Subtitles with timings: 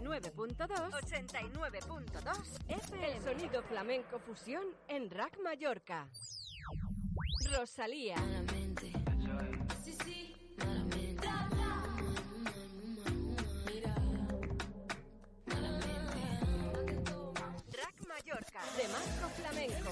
[0.00, 6.08] 89.2 89.2 FM El sonido flamenco fusión en Rack Mallorca.
[7.52, 8.16] Rosalía.
[9.84, 10.34] Sí, sí,
[17.72, 18.60] Rack Mallorca.
[18.76, 19.90] De Marco Flamenco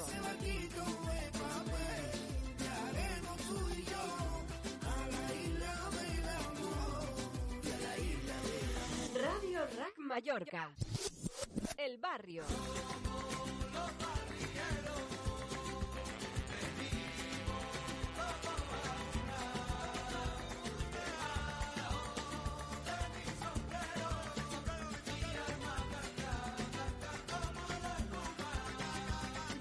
[10.13, 10.71] Mallorca.
[11.79, 12.45] El barrio.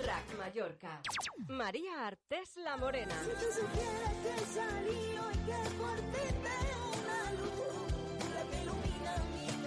[0.06, 1.02] Rack Mallorca.
[1.48, 3.16] María Artés La Morena.
[3.24, 7.91] Si tú supieras que salí hoy, que por ti una luz,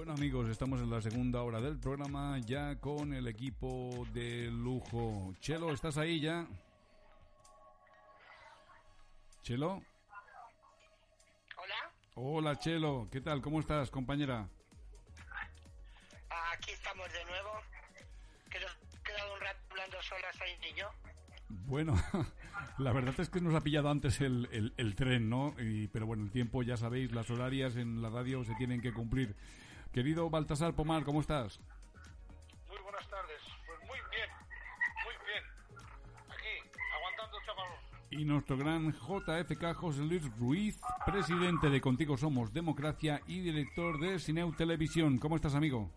[0.00, 5.34] Bueno amigos, estamos en la segunda hora del programa ya con el equipo de lujo.
[5.40, 6.46] Chelo, ¿estás ahí ya?
[9.42, 9.82] Chelo.
[11.58, 13.42] Hola, Hola Chelo, ¿qué tal?
[13.42, 14.48] ¿Cómo estás, compañera?
[16.54, 17.50] aquí estamos de nuevo.
[18.50, 18.74] Que nos
[19.04, 20.86] quedado un rato hablando solas ahí y yo.
[21.66, 21.94] Bueno,
[22.78, 25.54] la verdad es que nos ha pillado antes el, el- el tren, ¿no?
[25.60, 28.94] Y- pero bueno, el tiempo, ya sabéis, las horarias en la radio se tienen que
[28.94, 29.36] cumplir.
[29.92, 31.58] Querido Baltasar Pomar, ¿cómo estás?
[32.68, 33.40] Muy buenas tardes.
[33.66, 34.30] Pues muy bien,
[35.04, 35.44] muy bien.
[36.28, 37.78] Aquí, aguantando chaparrón.
[38.12, 44.20] Y nuestro gran JFK José Luis Ruiz, presidente de Contigo Somos Democracia y director de
[44.20, 45.18] Cineu Televisión.
[45.18, 45.90] ¿Cómo estás, amigo?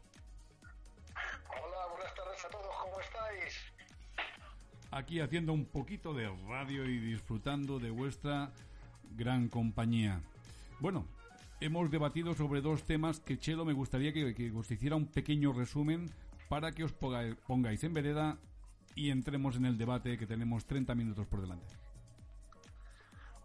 [1.49, 2.75] Hola, buenas tardes a todos.
[2.81, 3.73] ¿Cómo estáis?
[4.89, 8.51] Aquí haciendo un poquito de radio y disfrutando de vuestra
[9.15, 10.19] gran compañía.
[10.79, 11.05] Bueno,
[11.63, 16.13] hemos debatido sobre dos temas que, Chelo, me gustaría que, os hiciera un pequeño resumen
[16.49, 18.37] para que os pongáis en vereda
[18.95, 21.73] y entremos en el debate que tenemos 30 minutos por delante.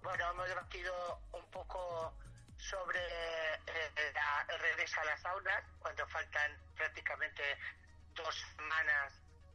[0.02, 0.92] Bueno, hemos debatido
[1.32, 2.12] un poco
[2.56, 4.12] sobre eh,
[4.48, 7.42] el regreso a las aulas, cuando faltan prácticamente
[8.16, 9.12] dos semanas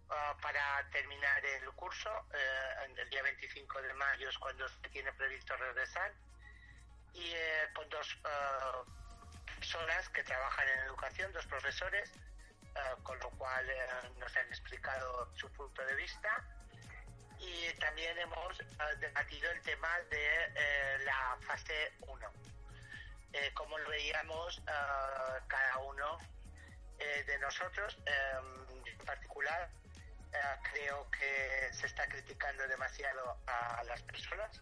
[0.10, 2.10] ah, para terminar el curso.
[2.34, 6.14] Eh, el día 25 de mayo es cuando se tiene previsto regresar.
[7.14, 8.84] Y eh, con dos ah,
[9.60, 12.12] personas que trabajan en educación, dos profesores,
[12.76, 13.88] ah, con lo cual eh,
[14.18, 16.44] nos han explicado su punto de vista
[17.40, 18.58] y también hemos
[19.00, 22.34] debatido el tema de la fase 1.
[23.34, 24.62] Eh, como lo veíamos
[25.48, 26.18] cada uno
[26.98, 29.70] de nosotros, en particular,
[30.72, 34.62] creo que se está criticando demasiado a las personas.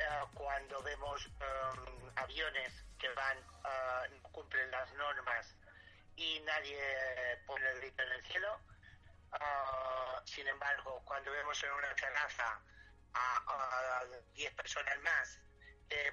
[0.00, 3.38] Eh, cuando vemos eh, aviones que van,
[4.10, 5.54] no cumplen las normas
[6.16, 6.78] y nadie
[7.46, 8.60] pone el grito en el cielo,
[9.32, 12.60] Ah, sin embargo, cuando vemos en una terraza
[13.14, 15.38] a 10 personas más,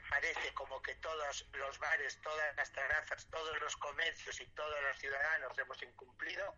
[0.09, 4.97] parece como que todos los bares, todas las terrazas, todos los comercios y todos los
[4.99, 6.55] ciudadanos hemos incumplido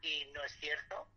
[0.00, 1.08] y no es cierto.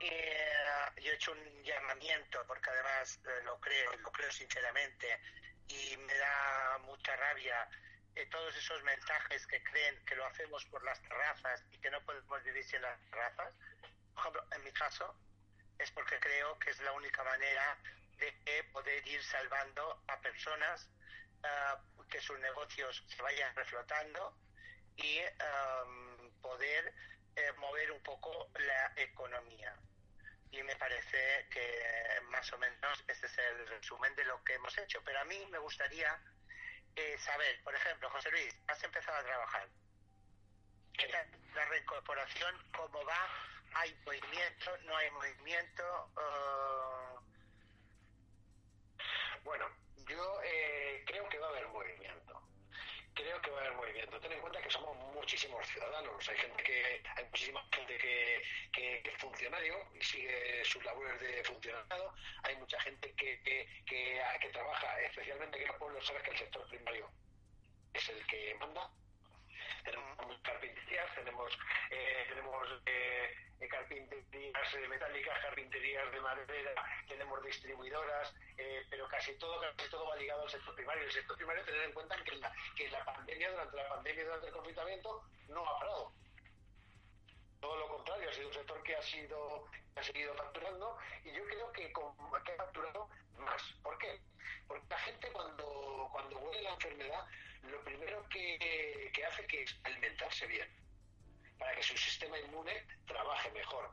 [0.00, 0.54] Eh,
[1.02, 5.20] yo he hecho un llamamiento porque además eh, lo creo, lo creo sinceramente
[5.68, 7.68] y me da mucha rabia
[8.14, 12.00] eh, todos esos mensajes que creen que lo hacemos por las terrazas y que no
[12.04, 13.52] podemos vivir sin las terrazas.
[14.14, 15.14] Por ejemplo, en mi caso,
[15.78, 17.78] es porque creo que es la única manera
[18.18, 20.88] de poder ir salvando a personas,
[21.44, 21.80] ah,
[22.10, 24.36] que sus negocios se vayan reflotando
[24.96, 26.92] y am, poder
[27.36, 29.74] eh, mover un poco la economía.
[30.50, 34.76] Y me parece que más o menos este es el resumen de lo que hemos
[34.78, 35.02] hecho.
[35.04, 36.18] Pero a mí me gustaría
[36.96, 39.68] eh, saber, por ejemplo, José Luis, has empezado a trabajar.
[40.94, 42.56] ¿Qué tal la reincorporación?
[42.72, 43.28] ¿Cómo va?
[43.74, 44.76] ¿Hay movimiento?
[44.84, 46.10] ¿No hay movimiento?
[46.16, 47.28] Uh,
[49.48, 49.66] Bueno,
[50.06, 52.47] yo eh, creo que va a haber movimiento.
[53.18, 54.20] Creo que va a haber movimiento.
[54.20, 56.28] Ten en cuenta que somos muchísimos ciudadanos.
[56.28, 61.42] Hay gente que, hay muchísima gente que, que es funcionario y sigue sus labores de
[61.42, 62.14] funcionariado.
[62.44, 66.30] Hay mucha gente que, que, que, que trabaja, especialmente aquí en los pueblos, sabes que
[66.30, 67.10] el sector primario
[67.92, 68.88] es el que manda.
[69.90, 71.58] Tenemos carpinterías, tenemos,
[71.90, 76.72] eh, tenemos eh, carpinterías metálicas, carpinterías de madera,
[77.08, 81.04] tenemos distribuidoras, eh, pero casi todo, casi todo va ligado al sector primario.
[81.04, 84.46] El sector primario, tener en cuenta que la, que la pandemia, durante la pandemia durante
[84.46, 86.12] el confinamiento, no ha parado.
[87.60, 91.44] Todo lo contrario, ha sido un sector que ha sido ha seguido facturando y yo
[91.46, 91.92] creo que
[92.52, 93.08] ha facturado
[93.38, 93.62] más.
[93.82, 94.20] ¿Por qué?
[94.66, 97.26] Porque la gente cuando, cuando huele la enfermedad,
[97.62, 100.68] lo primero que, que hace que es alimentarse bien,
[101.58, 103.90] para que su sistema inmune trabaje mejor.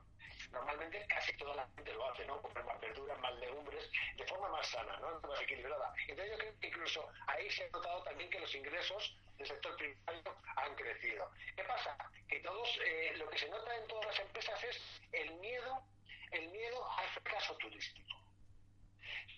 [0.52, 2.42] Normalmente casi toda la gente lo hace, ¿no?
[2.42, 5.20] Comer más verduras, más legumbres, de forma más sana, ¿no?
[5.28, 5.94] Más equilibrada.
[6.08, 9.76] Entonces yo creo que incluso ahí se ha notado también que los ingresos del sector
[9.76, 11.30] primario han crecido.
[11.56, 11.98] ¿Qué pasa?
[12.30, 15.84] Que todos, eh, lo que se nota en todas las empresas es el miedo,
[16.32, 18.25] el miedo al fracaso turístico.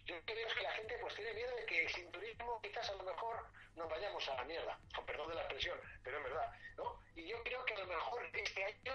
[0.08, 3.04] Yo creo que la gente pues tiene miedo de que sin turismo quizás a lo
[3.04, 3.46] mejor
[3.76, 7.00] nos vayamos a la mierda, con perdón de la expresión, pero es verdad, ¿no?
[7.16, 8.94] Y yo creo que a lo mejor este año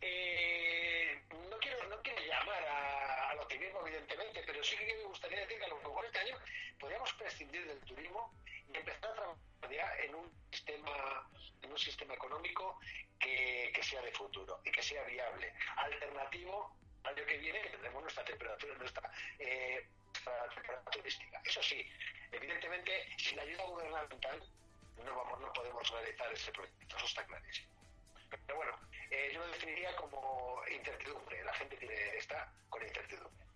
[0.00, 1.20] eh,
[1.50, 5.58] no quiero no quiero llamar a- al optimismo evidentemente, pero sí que me gustaría decir
[5.58, 6.36] que a lo mejor este año
[6.78, 8.32] podríamos prescindir del turismo
[8.72, 11.28] y empezar a trabajar en un sistema
[11.62, 12.78] en un sistema económico
[13.18, 17.70] que, que sea de futuro y que sea viable, alternativo al año que viene que
[17.70, 19.86] tendremos nuestra temperatura, nuestra, eh,
[20.54, 21.40] temporada turística.
[21.44, 21.86] Eso sí,
[22.32, 24.42] evidentemente, sin ayuda gubernamental
[25.04, 27.68] no vamos, no podemos realizar ese proyecto, eso está clarísimo.
[28.30, 28.78] Pero bueno,
[29.10, 31.44] eh, yo lo definiría como incertidumbre.
[31.44, 33.46] La gente tiene, está con incertidumbre.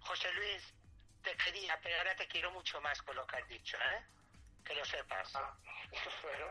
[0.00, 0.74] José Luis,
[1.22, 4.04] te quería, pero ahora te quiero mucho más con lo que has dicho, ¿eh?
[4.64, 5.34] Que lo sepas.
[5.36, 5.56] Ah,
[6.22, 6.46] bueno.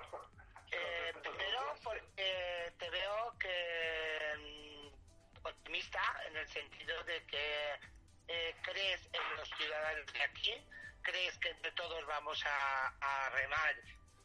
[0.72, 7.80] Eh, primero, porque te veo que mm, optimista en el sentido de que
[8.28, 10.54] eh, crees en los ciudadanos de aquí,
[11.02, 13.76] crees que entre todos vamos a, a remar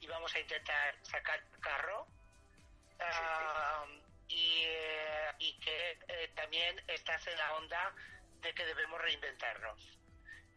[0.00, 2.06] y vamos a intentar sacar el carro.
[3.00, 3.84] Ah,
[4.28, 7.94] y, eh, y que eh, también estás en la onda
[8.40, 9.98] de que debemos reinventarnos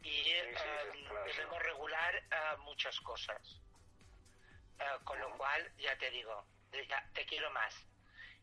[0.06, 3.60] y sí, eh, claro, debemos regular ah, muchas cosas.
[4.80, 6.46] Ah, con lo cual, ya te digo,
[6.88, 7.74] ya te quiero más.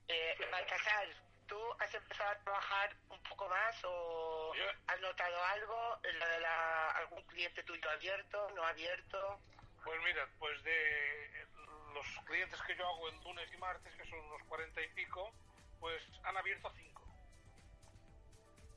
[0.09, 1.07] Eh, Baltasar,
[1.47, 5.99] ¿tú has empezado a trabajar un poco más o Yo- has notado algo?
[6.03, 9.41] ¿La de la- ¿Algún cliente tuyo abierto, no abierto?
[9.85, 11.47] Pues mira, pues de
[11.95, 15.33] los clientes que yo hago el lunes y martes, que son unos cuarenta y pico,
[15.81, 17.03] pues han abierto cinco.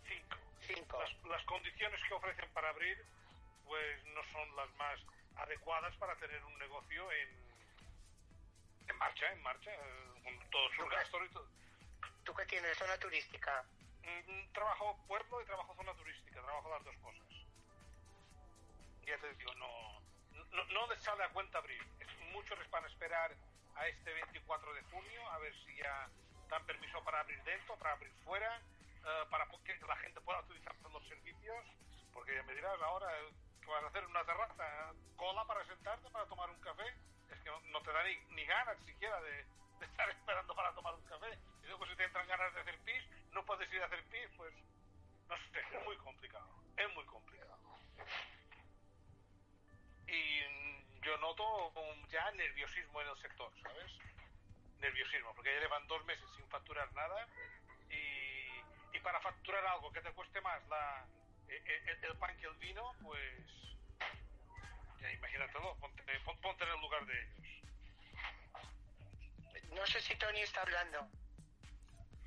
[0.07, 0.38] Cinco.
[0.68, 1.00] Cinco.
[1.01, 2.97] Las, las condiciones que ofrecen para abrir,
[3.65, 5.00] pues no son las más
[5.38, 7.29] adecuadas para tener un negocio en,
[8.88, 11.47] en marcha, en marcha, eh, con todos sus gastos y todo.
[12.25, 12.75] ¿Tú qué tienes?
[12.77, 13.63] ¿Zona turística?
[14.01, 17.27] Mm, Trabajo pueblo y trabajo zona turística, trabajo las dos cosas.
[19.06, 20.01] Ya te digo, no,
[20.51, 21.80] no, no les sale a cuenta abrir.
[22.33, 23.31] Muchos les van a esperar
[23.75, 26.09] a este 24 de junio a ver si ya
[26.49, 28.59] dan permiso para abrir dentro, para abrir fuera,
[29.06, 31.66] eh, para que la gente pueda utilizar los servicios,
[32.11, 36.09] porque ya me dirás ahora eh, que vas a hacer una terraza, cola para sentarte,
[36.09, 36.88] para tomar un café,
[37.30, 39.45] es que no, no te da ni, ni ganas siquiera de,
[39.79, 41.37] de estar esperando para tomar un café.
[41.63, 44.29] Y luego si te entran ganas de hacer pis, no puedes ir a hacer pis,
[44.37, 44.53] pues
[45.29, 47.59] no sé, es muy complicado, es muy complicado.
[50.07, 51.73] Y mm, yo noto
[52.11, 53.91] ya nerviosismo en el sector, ¿sabes?
[54.79, 57.27] Nerviosismo, porque ya llevan dos meses sin facturar nada
[57.89, 61.07] y, y para facturar algo que te cueste más la,
[61.47, 63.45] e- e- el, pan que el vino, pues
[65.01, 67.65] ya imagínatelo, ponte, pon- ponte en el lugar de ellos.
[69.74, 71.07] No sé si Tony está hablando.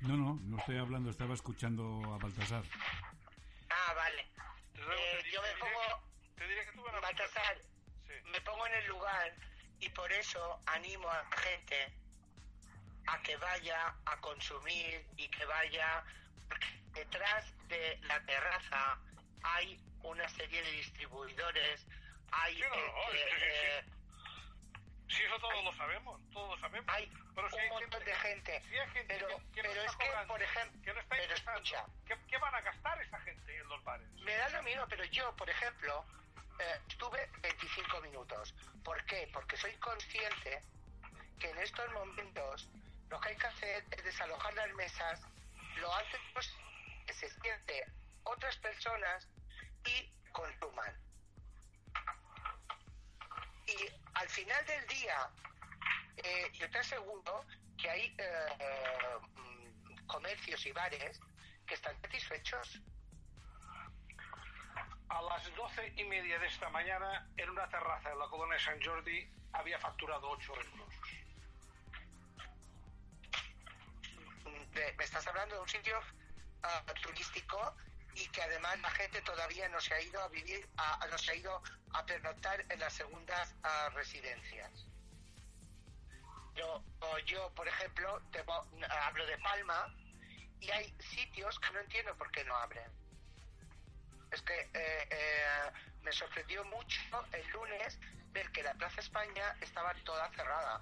[0.01, 2.63] No, no, no estoy hablando, estaba escuchando a Baltasar.
[3.69, 4.21] Ah, vale.
[4.75, 7.57] Eh, yo me pongo- que- te diré que tuve una Baltasar,
[8.07, 8.13] Sí.
[8.31, 9.33] me pongo en el lugar
[9.79, 11.93] y por eso animo a la gente
[13.07, 16.03] a que vaya a consumir y que vaya
[16.47, 18.99] porque detrás de la terraza
[19.43, 21.85] hay una serie de distribuidores
[22.31, 22.71] hay no, eh,
[23.41, 23.85] eh,
[25.09, 26.87] Sí, eso todos lo sabemos, todos lo sabemos.
[26.93, 29.63] hay Pero si un hay montón gente- de gente Si hay gente pero que, que
[29.63, 32.37] no pero está es que por ejemplo que no está pero ingresando, escucha ¿qué, qué
[32.37, 34.07] van a gastar esa gente en los bares?
[34.21, 36.05] me da lo mismo pero yo por ejemplo
[36.59, 38.53] eh, estuve 25 minutos.
[38.83, 39.29] ¿Por qué?
[39.31, 40.61] Porque soy consciente
[41.39, 42.67] que en estos momentos
[43.09, 45.21] lo que hay que hacer es desalojar las mesas
[45.77, 46.65] lo antes posible,
[47.07, 47.85] que se siente
[48.23, 49.25] otras personas
[49.85, 50.93] y consuman.
[53.67, 53.75] Y
[54.19, 55.29] al final del día,
[56.17, 57.45] eh, yo te aseguro
[57.77, 61.19] que hay eh, mm, comercios y bares
[61.65, 62.81] que están satisfechos.
[65.07, 68.63] A las doce y media de esta mañana, en una terraza de la colonia de
[68.63, 70.93] San Jordi, había facturado 8 euros.
[74.43, 75.97] Mm, me estás hablando de un sitio
[76.63, 77.73] ah, turístico
[78.19, 81.31] y que además la gente todavía no se ha ido a vivir, a, no se
[81.31, 81.61] ha ido
[81.93, 84.85] a pernoctar en las segundas ah, residencias.
[86.55, 86.83] Yo,
[87.25, 88.67] yo, por ejemplo, tengo-
[89.07, 89.87] hablo de Palma
[90.59, 92.91] y hay sitios que no entiendo por qué no abren.
[94.31, 95.71] Es que eh, eh,
[96.01, 96.99] me sorprendió mucho
[97.31, 97.97] el lunes
[98.31, 100.81] ver que la Plaza España estaba toda cerrada.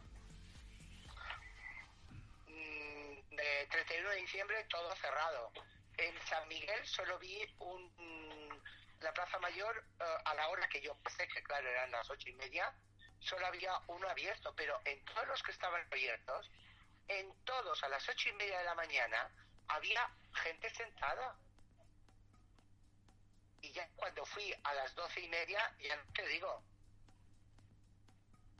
[2.48, 5.51] Mm, de 31 de diciembre todo cerrado.
[5.98, 8.63] En San Miguel solo vi un,
[9.01, 12.30] la Plaza Mayor eh, a la hora que yo pasé, que claro eran las ocho
[12.30, 12.74] y media,
[13.20, 16.50] solo había uno abierto, pero en todos los que estaban abiertos,
[17.08, 19.30] en todos a las ocho y media de la mañana
[19.68, 21.36] había gente sentada.
[23.62, 26.63] Y ya cuando fui a las doce y media, ya no te digo.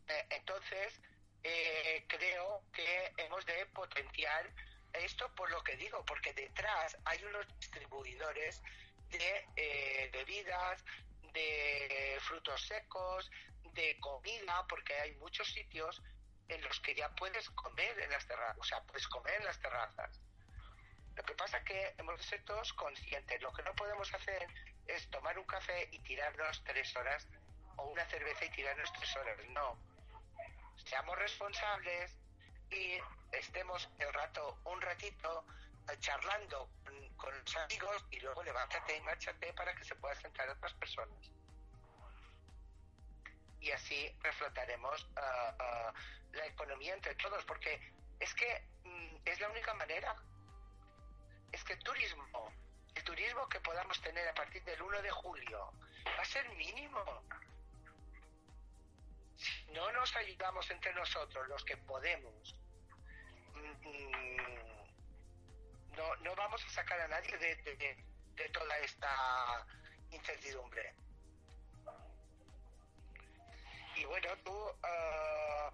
[0.08, 1.00] Eh, entonces,
[1.44, 4.50] eh, creo que hemos de potenciar
[4.94, 8.62] esto por lo que digo, porque detrás hay unos distribuidores
[9.10, 10.84] de eh, bebidas,
[11.34, 13.29] de frutos secos,
[13.74, 16.01] de comida, porque hay muchos sitios
[16.48, 19.60] en los que ya puedes comer en las terrazas, o sea, puedes comer en las
[19.60, 20.22] terrazas.
[21.15, 23.41] Lo que pasa es que hemos de ser todos conscientes.
[23.41, 24.48] Lo que no podemos hacer
[24.86, 27.27] es tomar un café y tirarnos tres horas,
[27.75, 29.38] o una cerveza y tirarnos tres horas.
[29.50, 29.79] No.
[30.86, 32.15] Seamos responsables
[32.71, 33.00] y
[33.31, 35.45] estemos el rato, un ratito,
[35.89, 36.69] eh, charlando
[37.17, 41.31] con, los amigos y luego levántate y márchate para que se puedan sentar otras personas.
[43.59, 45.93] Y así reflotaremos ah, ah,
[46.33, 47.79] la economía entre todos, porque
[48.19, 50.15] es que mm, es la única manera
[51.51, 52.51] es que el turismo,
[52.95, 55.74] el turismo que podamos tener a partir del 1 de julio
[56.17, 57.03] va a ser mínimo.
[59.74, 62.56] No nos ayudamos entre nosotros, los que podemos,
[63.53, 64.38] mm,
[65.96, 69.65] no, no vamos a sacar a nadie de, de- toda esta
[70.12, 70.94] incertidumbre.
[73.96, 75.72] Y bueno, tú, ah,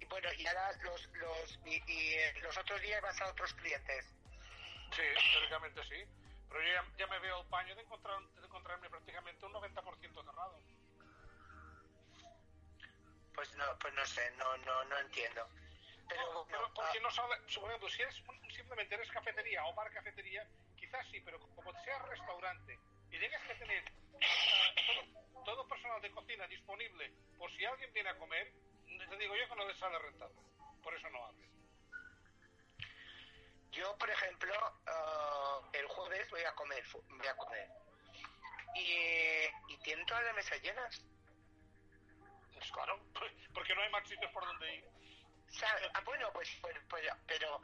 [0.00, 3.52] y bueno, y ahora los, los, y, y, eh, los otros días vas a otros
[3.54, 4.06] clientes.
[4.94, 5.02] Sí,
[5.32, 6.04] teóricamente sí.
[6.48, 10.24] Pero yo ya, ya me veo el paño de, encontrar, de encontrarme prácticamente un 90%
[10.24, 10.60] cerrado.
[13.34, 15.48] Pues no, pues no sé, no, no, no entiendo.
[16.08, 18.22] Pero No, pero porque ah, no sabe, suponiendo, si eres
[18.54, 22.78] simplemente eres cafetería o bar cafetería, quizás sí, pero como seas restaurante
[23.10, 23.84] y tengas que tener
[24.86, 28.52] todo, todo personal de cocina disponible por si alguien viene a comer,
[29.08, 30.36] te digo yo que no les sale rentable.
[30.82, 31.50] Por eso no abres.
[33.72, 34.54] yo, por ejemplo,
[34.86, 37.68] ah, el jueves voy a comer, voy a comer.
[38.74, 41.04] Y, y tienen todas las mesas llenas.
[42.64, 42.98] Pues claro,
[43.52, 44.84] porque no hay más sitios por donde ir.
[45.48, 45.90] ¿Sabe?
[45.94, 47.60] Ah, bueno, pues, pues, pues, pero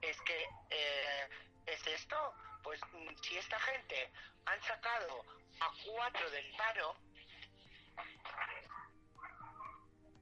[0.00, 1.28] es que eh,
[1.66, 2.34] es esto.
[2.62, 4.10] Pues mm, si esta gente
[4.46, 5.24] han sacado
[5.60, 6.96] a cuatro del paro,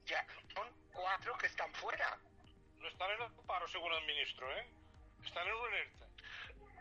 [0.05, 2.17] ya son cuatro que están fuera.
[2.79, 4.67] No están en el paro, según el ministro, ¿eh?
[5.23, 6.07] Están en un ERTE.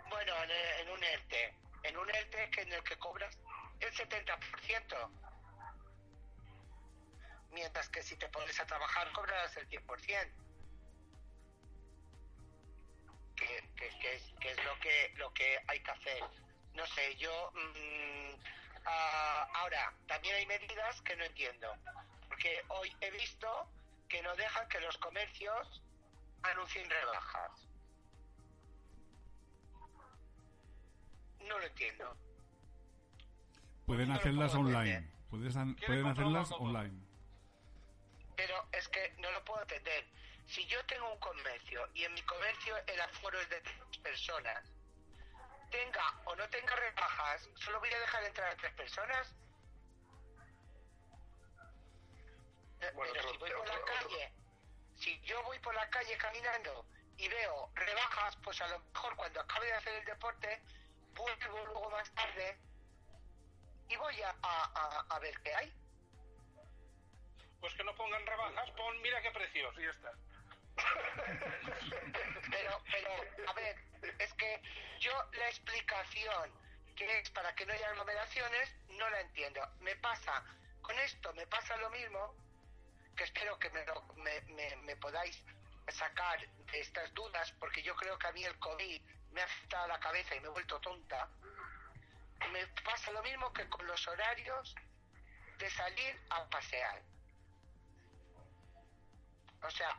[0.08, 1.54] Bueno, en, en un ERTE.
[1.84, 3.38] En un ERTE que en el que cobras
[3.78, 5.21] el 70%.
[7.52, 10.32] Mientras que si te pones a trabajar cobrarás el 100%.
[13.36, 16.22] Que, que, que es, que es lo que lo que hay que hacer.
[16.74, 17.52] No sé, yo...
[17.54, 18.34] mm,
[18.86, 21.74] ah, ahora, también hay medidas que no entiendo.
[22.28, 23.68] Porque hoy he visto
[24.08, 25.82] que no dejan que los comercios
[26.42, 27.68] anuncien rebajas.
[31.40, 32.16] No lo entiendo.
[33.86, 35.10] Pueden no hacerlas online.
[35.30, 37.01] Quiere pueden hacerlas online.
[38.42, 40.04] Pero es que no lo puedo entender.
[40.48, 44.64] Si yo tengo un comercio y en mi comercio el aforo es de tres personas,
[45.70, 49.32] tenga o no tenga rebajas, solo voy a dejar entrar a tres personas.
[52.94, 54.32] Bueno, Pero otro- si voy por la otro- calle,
[54.96, 56.84] si yo voy por la calle caminando
[57.18, 60.60] y veo rebajas, pues a lo mejor cuando acabe de hacer el deporte,
[61.14, 62.58] vuelvo luego más tarde
[63.88, 65.72] y voy a, a- a- a ver qué hay.
[67.62, 70.12] Pues que no pongan rebajas, pon mira qué precios y ya está.
[72.50, 73.10] Pero, pero,
[73.48, 73.76] a ver,
[74.18, 74.60] es que
[74.98, 76.50] yo la explicación
[76.96, 79.66] que es para que no haya aglomeraciones no la entiendo.
[79.80, 80.44] Me pasa,
[80.82, 82.34] con esto me pasa lo mismo,
[83.16, 85.42] que espero que me, me podáis
[85.88, 89.00] sacar de estas dudas, porque yo creo que a mí el COVID
[89.30, 91.28] me ha afectado la cabeza y me he vuelto tonta.
[92.50, 94.74] Me pasa lo mismo que con los horarios
[95.58, 97.02] de salir a pasear.
[99.62, 99.96] O sea,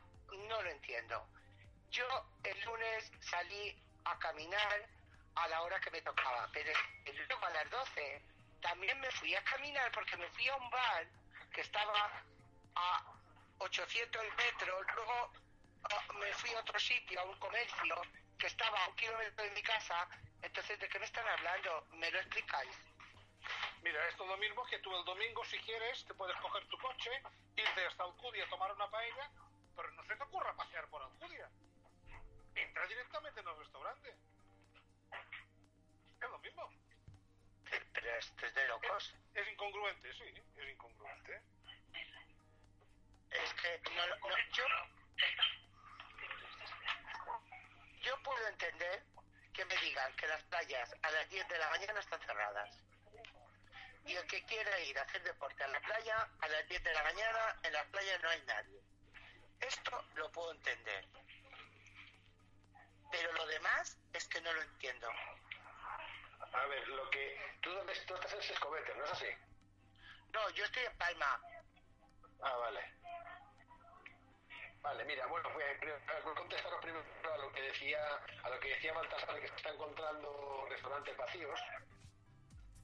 [0.49, 1.27] no lo entiendo.
[1.89, 2.05] Yo
[2.43, 4.89] el lunes salí a caminar
[5.35, 6.71] a la hora que me tocaba, pero
[7.05, 8.21] el- luego a las 12
[8.61, 11.07] también me fui a caminar porque me fui a un bar
[11.51, 12.11] que estaba
[12.75, 13.03] a
[13.59, 15.31] 800 metros, luego
[15.89, 18.01] ah, me fui a otro sitio, a un comercio
[18.37, 20.07] que estaba a un kilómetro de mi casa,
[20.41, 21.87] entonces ¿de qué me están hablando?
[21.91, 22.75] ¿Me lo explicáis?
[23.81, 26.77] Mira, es todo lo mismo que tú el domingo, si quieres, te puedes coger tu
[26.77, 27.11] coche,
[27.55, 29.29] irte hasta Alcudia a tomar una paella,
[29.75, 31.49] pero no se te ocurra pasear por Alcudia.
[32.55, 34.15] Entra directamente en el restaurante.
[36.21, 36.69] Es lo mismo.
[37.93, 39.15] Pero esto es de locos.
[39.33, 40.23] Es incongruente, sí,
[40.57, 41.41] es incongruente.
[43.31, 44.65] Es que no, lo- no, yo,
[48.03, 49.03] yo puedo entender
[49.53, 52.69] que me digan que las playas a las 10 de la mañana están cerradas.
[54.05, 56.93] Y el que quiera ir a hacer deporte a la playa, a las 10 de
[56.93, 58.82] la mañana, en la playa no hay nadie.
[59.67, 61.05] Esto lo puedo entender.
[63.11, 65.07] Pero lo demás es que no lo entiendo.
[66.51, 67.37] A ver, lo que.
[67.61, 69.27] Tú, dónde, tú estás en Sescovete, ¿no es así?
[70.33, 71.41] No, yo estoy en Palma.
[72.41, 72.93] Ah, vale.
[74.81, 77.99] Vale, mira, bueno, voy a, voy a contestaros primero a lo que decía
[78.43, 81.59] a lo que decía Baltasar, que se está encontrando restaurantes vacíos.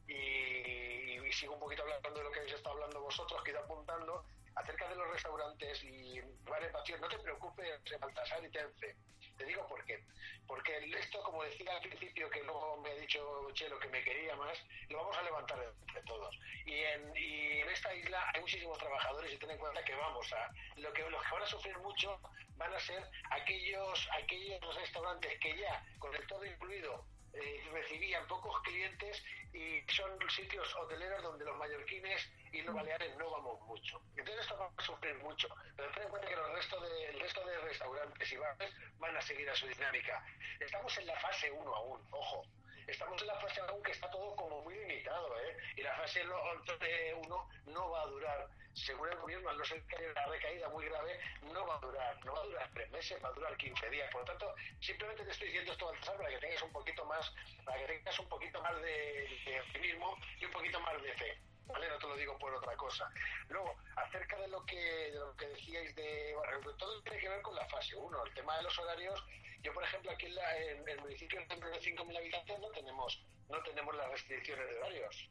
[0.08, 3.54] Y, y sigo un poquito hablando de lo que habéis estado hablando vosotros, que he
[3.54, 4.26] ido apuntando
[4.60, 7.00] acerca de los restaurantes y bares vacíos.
[7.00, 8.96] No te preocupes, Baltasar y Tenfe.
[9.38, 10.04] Te digo por qué.
[10.48, 14.36] Porque esto, como decía al principio, que luego me ha dicho Chelo que me quería
[14.36, 14.58] más,
[14.90, 16.38] lo vamos a levantar entre todos.
[16.66, 20.32] Y en, y en esta isla hay muchísimos trabajadores y ten en cuenta que vamos
[20.34, 20.52] a.
[20.78, 22.20] Lo que, los que van a sufrir mucho
[22.58, 28.62] van a ser aquellos, aquellos restaurantes que ya, con el todo incluido, eh, recibían pocos
[28.64, 34.02] clientes y son sitios hoteleros donde los mallorquines y los baleares no vamos mucho.
[34.16, 35.48] Entonces esto va a sufrir mucho.
[35.76, 39.16] Pero ten en cuenta que los resto de, el resto de restaurantes y bares van
[39.16, 40.24] a seguir a su dinámica.
[40.60, 42.46] Estamos en la fase 1 aún, ojo.
[42.88, 45.58] Estamos en la fase aún que está todo como muy limitado, ¿eh?
[45.78, 48.48] Y la fase 1 no va a durar.
[48.74, 51.80] Según el gobierno, al no ser que haya una recaída muy grave, no va a
[51.80, 52.26] durar.
[52.26, 54.10] No va a durar tres meses, va a durar 15 días.
[54.12, 57.34] Por lo tanto, simplemente te estoy diciendo esto, Baltasar, para que tengas un poquito más,
[57.66, 61.49] para que tengas un poquito más de, de optimismo y un poquito más de fe.
[61.70, 61.88] ¿Vale?
[61.88, 63.10] No te lo digo por otra cosa.
[63.48, 64.76] Luego, acerca de lo que,
[65.12, 66.34] de lo que decíais de...
[66.36, 68.26] Bueno, todo tiene que ver con la fase 1.
[68.26, 69.24] El tema de los horarios,
[69.62, 73.62] yo, por ejemplo, aquí en, la- en el municipio de 5.000 habitantes no tenemos, no
[73.64, 75.30] tenemos las restricciones de horarios.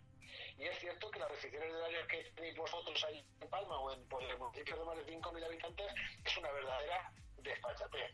[0.59, 3.92] Y es cierto que las restricciones de horarios que tenéis vosotros ahí en Palma o
[3.92, 5.92] en por el municipio de más de 5.000 habitantes
[6.24, 8.12] es una verdadera despachatez.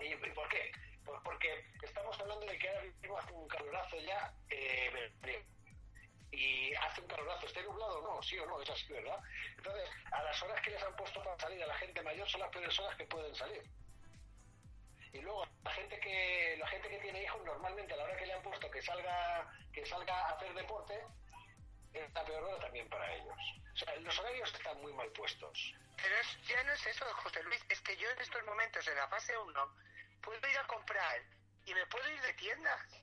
[0.00, 0.70] ¿Y, por qué?
[1.04, 5.12] Pues porque estamos hablando de que ahora mismo hace un calorazo ya eh.
[6.30, 9.18] Y hace un calorazo, esté nublado o no, sí o no, es así, ¿verdad?
[9.56, 12.40] Entonces, a las horas que les han puesto para salir a la gente mayor son
[12.40, 13.62] las peores horas que pueden salir.
[15.12, 18.26] Y luego la gente que la gente que tiene hijos normalmente a la hora que
[18.26, 21.02] le han puesto que salga que salga a hacer deporte
[21.94, 23.34] es la peor hora también para ellos.
[23.72, 25.74] O sea, los horarios están muy mal puestos.
[25.96, 28.96] Pero es- ya no es eso, José Luis, es que yo en estos momentos, en
[28.96, 29.74] la fase 1,
[30.22, 31.22] puedo ir a comprar
[31.64, 33.02] y me puedo ir de tiendas.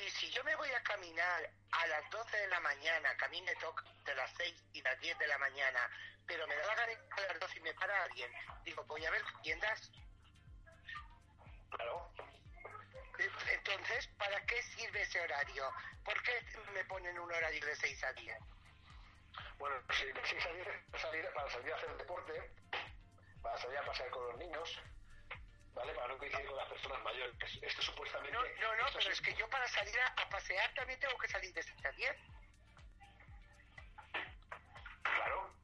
[0.00, 3.84] Y si yo me voy a caminar a las 12 de la mañana, camine toc
[4.04, 5.90] de las 6 y las 10 de la mañana,
[6.26, 8.32] pero me da la gana a las 12 y me para alguien,
[8.64, 9.90] digo, voy a ver tiendas.
[11.70, 12.10] Claro.
[13.18, 15.70] Entonces, ¿para qué sirve ese horario?
[16.02, 18.38] ¿Por qué me ponen un horario de 6 a 10?
[19.58, 22.50] Bueno, si, si salir, salir, para salir a hacer deporte,
[23.42, 24.80] para salir a pasear con los niños,
[25.74, 25.94] ¿vale?
[25.94, 27.34] Para no coincidir con las personas mayores.
[27.62, 28.32] Esto supuestamente...
[28.32, 31.28] No, no, no, pero es que yo para salir a, a pasear también tengo que
[31.28, 32.16] salir de 6 a 10.
[35.02, 35.54] Claro.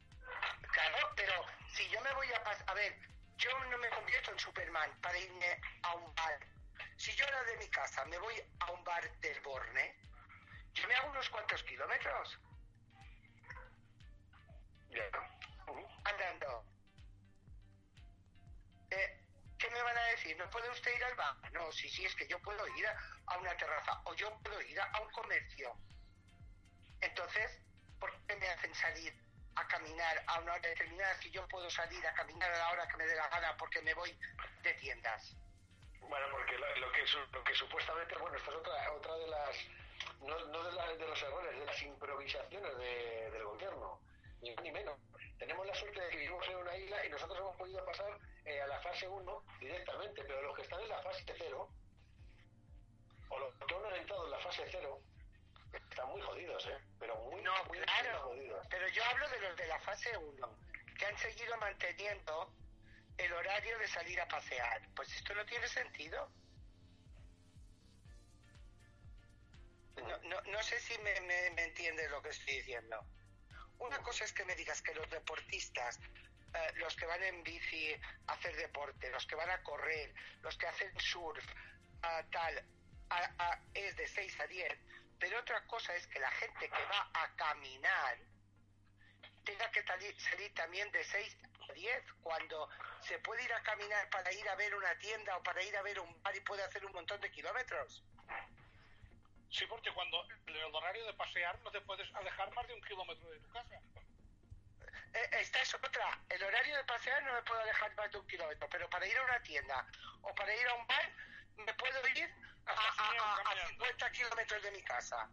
[0.72, 2.64] Claro, pero si yo me voy a pasar...
[2.70, 2.96] A ver,
[3.36, 6.38] yo no me convierto en Superman para irme a un bar.
[6.96, 9.94] Si yo ahora de mi casa me voy a un bar del Borne,
[10.74, 12.38] yo me hago unos cuantos kilómetros
[14.90, 15.04] Ya.
[15.66, 15.86] Ujú.
[16.04, 16.64] andando.
[19.66, 20.36] Eh, ¿Qué me van a decir?
[20.36, 21.34] ¿No puede usted ir al bar?
[21.52, 24.80] No, sí, sí, es que yo puedo ir a, una terraza o yo puedo ir
[24.80, 25.76] a, un comercio.
[27.00, 27.50] Entonces,
[27.98, 29.12] ¿por qué me hacen salir
[29.56, 32.88] a caminar a una hora determinada si yo puedo salir a caminar a la hora
[32.88, 34.16] que me dé la gana porque me voy
[34.62, 35.36] de tiendas?
[36.00, 39.56] Bueno, porque lo, que, lo que supuestamente, bueno, esta es otra, otra de las,
[40.20, 44.00] no, no de, la- de los errores, de las improvisaciones de- del gobierno,
[44.42, 44.96] ni ni menos.
[45.38, 48.60] Tenemos la suerte de que vivimos en una isla y nosotros hemos podido pasar eh,
[48.60, 51.68] a la fase 1 directamente, pero los que están en la fase 0,
[53.28, 55.00] o los que aún han entrado en la fase 0,
[55.72, 56.78] están muy jodidos, ¿eh?
[56.98, 58.20] Pero muy, No, muy, claro.
[58.22, 58.66] jodidos.
[58.70, 60.58] Pero yo hablo de los de la fase 1,
[60.98, 62.50] que han seguido manteniendo
[63.18, 64.80] el horario de salir a pasear.
[64.94, 66.30] Pues esto no tiene sentido.
[69.96, 73.04] No, no, no sé si me, me, me entiendes lo que estoy diciendo.
[73.78, 75.98] Una cosa es que me digas que los deportistas,
[76.54, 77.94] eh, los que van en bici
[78.26, 81.44] a hacer deporte, los que van a correr, los que hacen surf,
[82.02, 82.64] ah, tal,
[83.10, 84.78] a- a- es de 6 a 10,
[85.18, 88.18] pero otra cosa es que la gente que va a caminar
[89.44, 91.36] tenga que salir también de 6
[91.68, 92.68] a 10, cuando
[93.02, 95.82] se puede ir a caminar para ir a ver una tienda o para ir a
[95.82, 98.02] ver un bar y puede hacer un montón de kilómetros.
[99.56, 102.82] Sí, porque cuando en el horario de pasear no te puedes alejar más de un
[102.82, 103.80] kilómetro de tu casa.
[105.14, 106.20] Eh, esta es otra.
[106.28, 109.16] El horario de pasear no me puedo alejar más de un kilómetro, pero para ir
[109.16, 109.86] a una tienda
[110.20, 111.10] o para ir a un bar
[111.56, 112.30] me puedo ir
[112.66, 113.68] a, a- a- a Caminando.
[113.70, 115.30] 50 kilómetros de mi casa.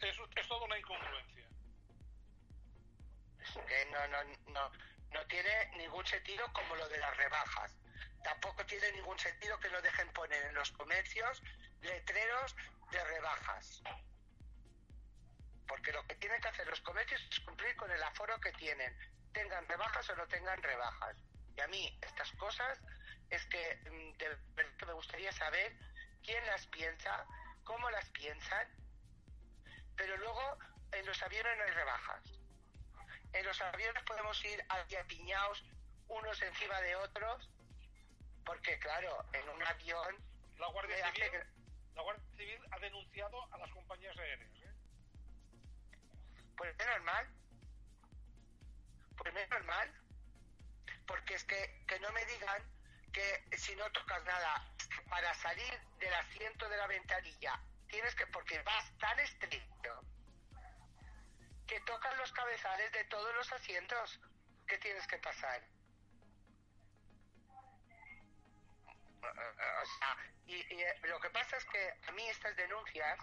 [0.00, 1.44] Es, es toda una incongruencia.
[3.68, 4.70] que no, no, no,
[5.12, 7.72] no tiene ningún sentido como lo de las rebajas.
[8.24, 11.40] Tampoco tiene ningún sentido que no dejen poner en los comercios
[11.86, 12.54] letreros
[12.90, 13.82] de rebajas.
[15.66, 18.96] Porque lo que tienen que hacer los comercios es cumplir con el aforo que tienen,
[19.32, 21.16] tengan rebajas o no tengan rebajas.
[21.56, 22.78] Y a mí estas cosas
[23.30, 25.76] es que mm, de me gustaría saber
[26.22, 27.26] quién las piensa,
[27.64, 28.68] cómo las piensan,
[29.96, 30.58] pero luego
[30.92, 32.22] en los aviones no hay rebajas.
[33.32, 35.64] En los aviones podemos ir apiñados
[36.08, 37.50] unos encima de otros,
[38.44, 40.16] porque claro, en un avión
[40.58, 41.46] La Guardia hace
[41.96, 44.50] la Guardia Civil ha denunciado a las compañías aéreas.
[44.60, 44.66] ¿eh?
[46.56, 47.26] pues menos mal,
[49.16, 49.92] pues menos mal,
[51.06, 52.62] porque es que, que no me digan
[53.12, 54.64] que si no tocas nada,
[55.08, 60.00] para salir del asiento de la ventanilla, tienes que, porque vas tan estricto,
[61.66, 64.20] que tocan los cabezales de todos los asientos
[64.66, 65.62] que tienes que pasar.
[69.22, 73.18] O sea, y, eh, lo que pasa es que a mí estas denuncias,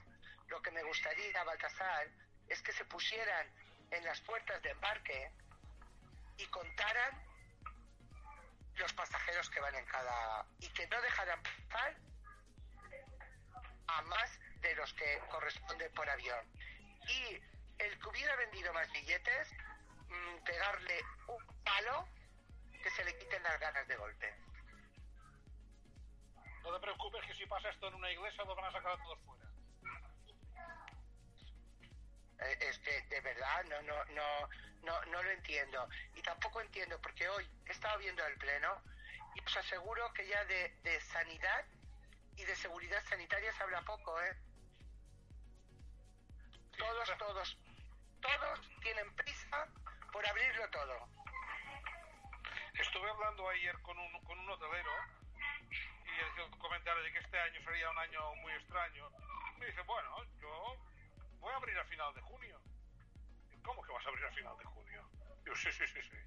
[0.48, 2.08] lo que me gustaría, Baltasar,
[2.48, 3.48] es que se pusieran
[3.92, 5.32] en las puertas de embarque
[6.38, 7.24] y contaran
[8.76, 10.46] los pasajeros que van en cada...
[10.60, 11.96] y que no dejaran pasar
[13.88, 16.46] a más de los que corresponden por avión.
[17.08, 17.42] Y
[17.78, 19.52] el que hubiera vendido más billetes,
[20.10, 22.08] mm, pegarle un palo
[22.82, 24.42] que se le quiten las ganas de golpe.
[26.63, 29.04] No te preocupes que si pasa esto en una iglesia lo van a sacar a
[29.04, 29.43] todos fuera.
[32.39, 34.49] Eh, es que de verdad no, no, no,
[34.82, 35.88] no, no lo entiendo.
[36.15, 38.82] Y tampoco entiendo porque hoy he estado viendo el pleno
[39.36, 41.65] y os aseguro que ya de, de sanidad
[42.36, 44.36] y de seguridad sanitaria se habla poco, ¿eh?
[46.78, 47.58] Todos, todos,
[48.21, 49.67] todos tienen prisa
[50.12, 51.08] por abrirlo todo.
[52.73, 54.91] Estuve hablando ayer con un, con un hotelero
[56.13, 59.10] y comentario de que este año sería un año muy extraño.
[59.58, 60.78] Me dice, bueno, yo
[61.39, 62.62] voy a abrir a final de junio.
[63.52, 65.10] Y, ¿Cómo que vas a abrir a final de junio?
[65.43, 66.17] Digo, sí, sí, sí, sí.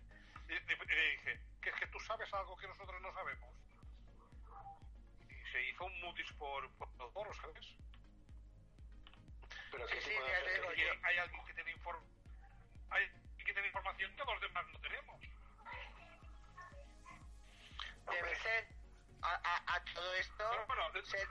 [0.49, 3.55] Y, le dije, que es que tú sabes algo que nosotros no sabemos.
[5.29, 7.77] Y se hizo un mutis por, por el foro, ¿sabes?
[9.71, 10.93] Pero Sí, sí, digo yo.
[11.03, 12.03] hay alguien que tiene inform
[12.91, 15.21] hay alguien que tiene información que los demás no tenemos.
[18.07, 18.76] Debe ser
[19.27, 21.29] a, a, a todo esto Pero bueno, de- ser-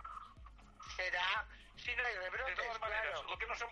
[0.95, 3.23] será si no hay De rebrotes, todas maneras, claro.
[3.29, 3.65] lo que no se...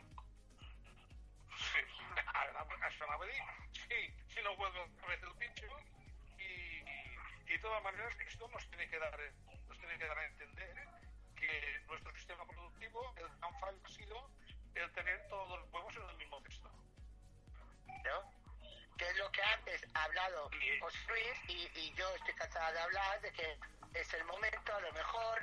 [1.58, 1.80] Sí,
[2.28, 3.38] a Sanabedi,
[3.72, 5.66] sí, si no vuelve otra vez el pincho.
[6.38, 9.18] Y, y, de todas maneras, esto nos tiene que dar,
[9.68, 10.88] nos tiene que dar a entender
[11.36, 14.30] que nuestro sistema productivo, el gran fallo ha sido
[14.76, 16.70] el tener todos los huevos en el mismo cesto.
[18.04, 18.34] ¿no?
[18.98, 20.50] Que es lo que antes ha hablado
[20.82, 23.58] José Luis y, y yo estoy cansada de hablar de que
[23.94, 25.40] es el momento a lo mejor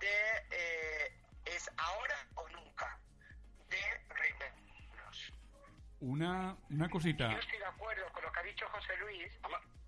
[0.00, 0.08] de
[0.50, 1.12] eh,
[1.44, 2.98] es ahora o nunca
[3.70, 3.76] de
[4.14, 5.32] reinventarnos.
[6.00, 7.32] Una, una cosita.
[7.32, 9.32] Yo estoy de acuerdo con lo que ha dicho José Luis.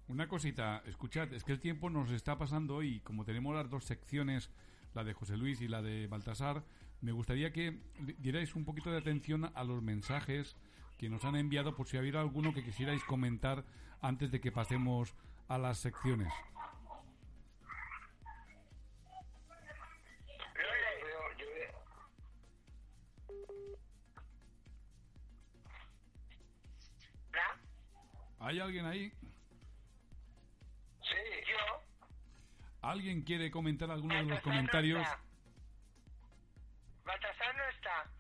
[0.09, 3.85] Una cosita, escuchad, es que el tiempo nos está pasando hoy, como tenemos las dos
[3.85, 4.51] secciones,
[4.95, 6.63] la de José Luis y la de Baltasar,
[7.03, 10.57] me gustaría que di- dierais un poquito de atención a los mensajes
[10.97, 13.65] que nos han enviado por si hubiera alguno que quisierais comentar
[14.01, 15.15] antes de que pasemos
[15.47, 16.33] a las secciones.
[28.41, 29.11] ¿Hay alguien ahí?
[31.03, 31.17] Sí,
[31.51, 31.83] Yo.
[32.83, 35.03] ¿Alguien quiere comentar alguno de los Baltasar no comentarios?
[35.03, 35.21] está.
[37.05, 38.11] Baltasar no está.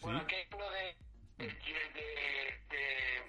[0.00, 0.24] Bueno, Sí.
[0.24, 0.96] aquí hay uno de,
[1.38, 1.52] de, de,
[2.70, 3.24] de-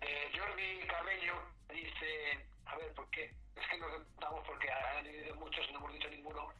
[0.00, 1.34] de Jordi Cabello
[1.72, 3.24] dice, a ver, ¿por qué?
[3.56, 6.52] Es que nos preguntamos porque han dividido muchos y no hemos dicho ninguno.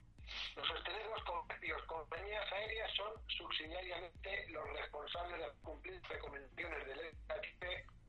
[0.56, 7.64] Los hosteleros, comercios, compañías aéreas son subsidiariamente los responsables de cumplir recomendaciones del FHP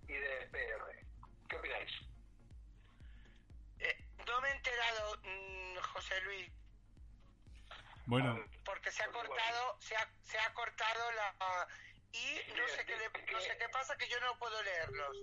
[0.09, 1.05] y de PR.
[1.49, 1.91] ¿Qué opináis?
[3.79, 6.51] Eh, no me he enterado, mm, José Luis,
[8.05, 11.67] Bueno, porque se ha cortado, se ha, se ha cortado la
[12.11, 15.17] y no sé qué le- no sé qué pasa que yo no puedo leerlos.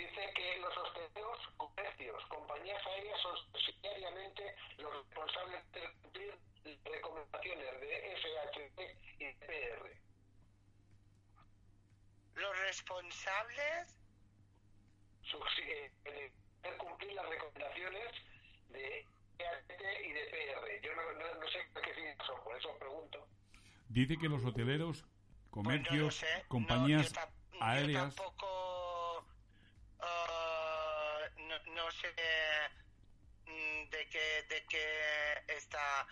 [0.00, 6.38] Dice que los hosteleros, comercios, compañías aéreas son subsidiariamente los responsables de cumplir
[6.84, 8.80] recomendaciones de FHP
[9.18, 10.00] y de PR.
[12.34, 13.96] Los responsables,
[15.24, 18.10] Subsi- de cumplir las recomendaciones
[18.70, 19.06] de
[19.38, 20.80] FHP y de PR.
[20.82, 23.28] Yo no, no, no sé qué significa eso, por eso os pregunto.
[23.88, 26.44] dice que los hoteleros, pues no comercios, sé.
[26.48, 28.14] compañías No, yo tam- yo aéreas...
[28.14, 29.26] tampoco
[30.00, 31.20] ah,
[31.80, 32.08] no, sé
[33.46, 36.06] mm, de qué de qué está.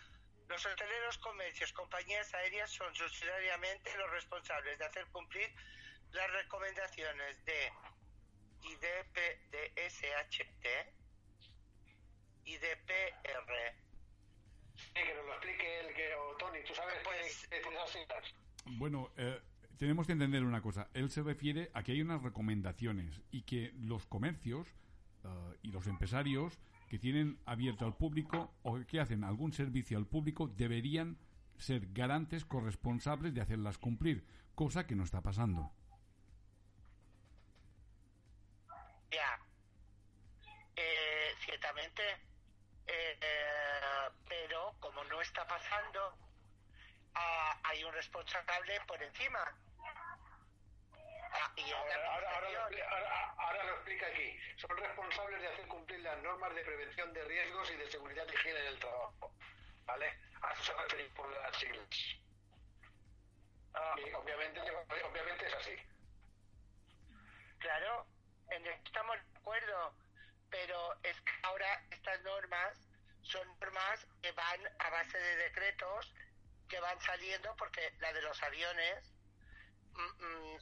[0.49, 5.49] Los hoteleros, comercios, compañías aéreas son subsidiariamente los responsables de hacer cumplir
[6.13, 7.71] las recomendaciones de
[8.63, 9.17] IDP
[9.51, 10.67] de SHT
[12.47, 13.75] y de PR.
[14.75, 17.69] Sí, que nos lo explique el que, o Tony, ¿tú sabes Pues- qué qué?
[18.65, 19.41] Bueno, eh,
[19.79, 20.89] tenemos que entender una cosa.
[20.95, 24.67] Él se refiere a que hay unas recomendaciones y que los comercios
[25.25, 30.07] eh, y los empresarios que tienen abierto al público o que hacen algún servicio al
[30.07, 31.19] público deberían
[31.59, 35.71] ser garantes corresponsables de hacerlas cumplir, cosa que no está pasando.
[39.11, 39.41] Ya.
[40.77, 42.03] Eh, ciertamente.
[42.87, 46.17] Eh, eh, pero como no está pasando,
[47.15, 49.41] ah, hay un responsable por encima.
[51.41, 52.61] Ah, Ahora, ahora, ahora, lo
[53.41, 54.39] ahora- explica aquí.
[54.57, 58.35] Son responsables de hacer cumplir las normas de prevención de riesgos y de seguridad y
[58.35, 59.33] higiene en el trabajo.
[59.87, 60.19] ¿Vale?
[60.43, 61.89] A eso se refiere por las siglas.
[63.75, 65.77] Ah, Y obviamente, obviamente es así.
[67.59, 68.07] Claro,
[68.51, 69.95] estamos de acuerdo,
[70.51, 72.79] pero es que ahora estas normas
[73.23, 76.13] son normas que van a base de decretos
[76.69, 79.13] que van saliendo porque la de los aviones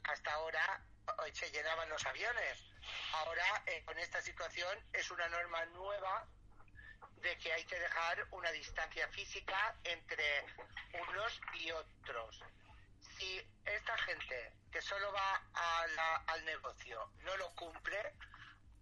[0.05, 0.81] hasta ahora
[1.27, 2.64] eh, se llenaban los aviones.
[3.12, 6.27] Ahora eh, con esta situación es una norma nueva
[7.20, 10.44] de que hay que dejar una distancia física entre
[11.09, 12.40] unos y otros.
[13.18, 15.42] Si esta gente que solo va
[16.27, 18.14] al negocio no lo cumple,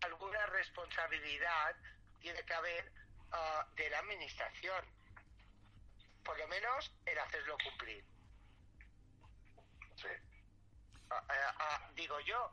[0.02, 1.76] alguna responsabilidad
[2.20, 2.92] tiene que haber
[3.32, 4.84] ah, de la administración.
[6.24, 8.04] Por lo menos el hacerlo cumplir.
[11.10, 12.52] Ah, ah, ah, digo yo,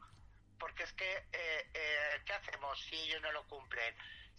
[0.60, 3.96] porque es que, eh, eh, ¿qué hacemos si ellos no lo cumplen?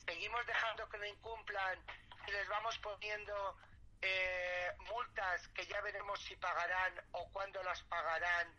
[0.06, 1.78] ¿Seguimos dejando que lo incumplan
[2.26, 3.56] y les vamos poniendo
[4.00, 8.54] eh, multas que ya veremos si pagarán o cuándo las pagarán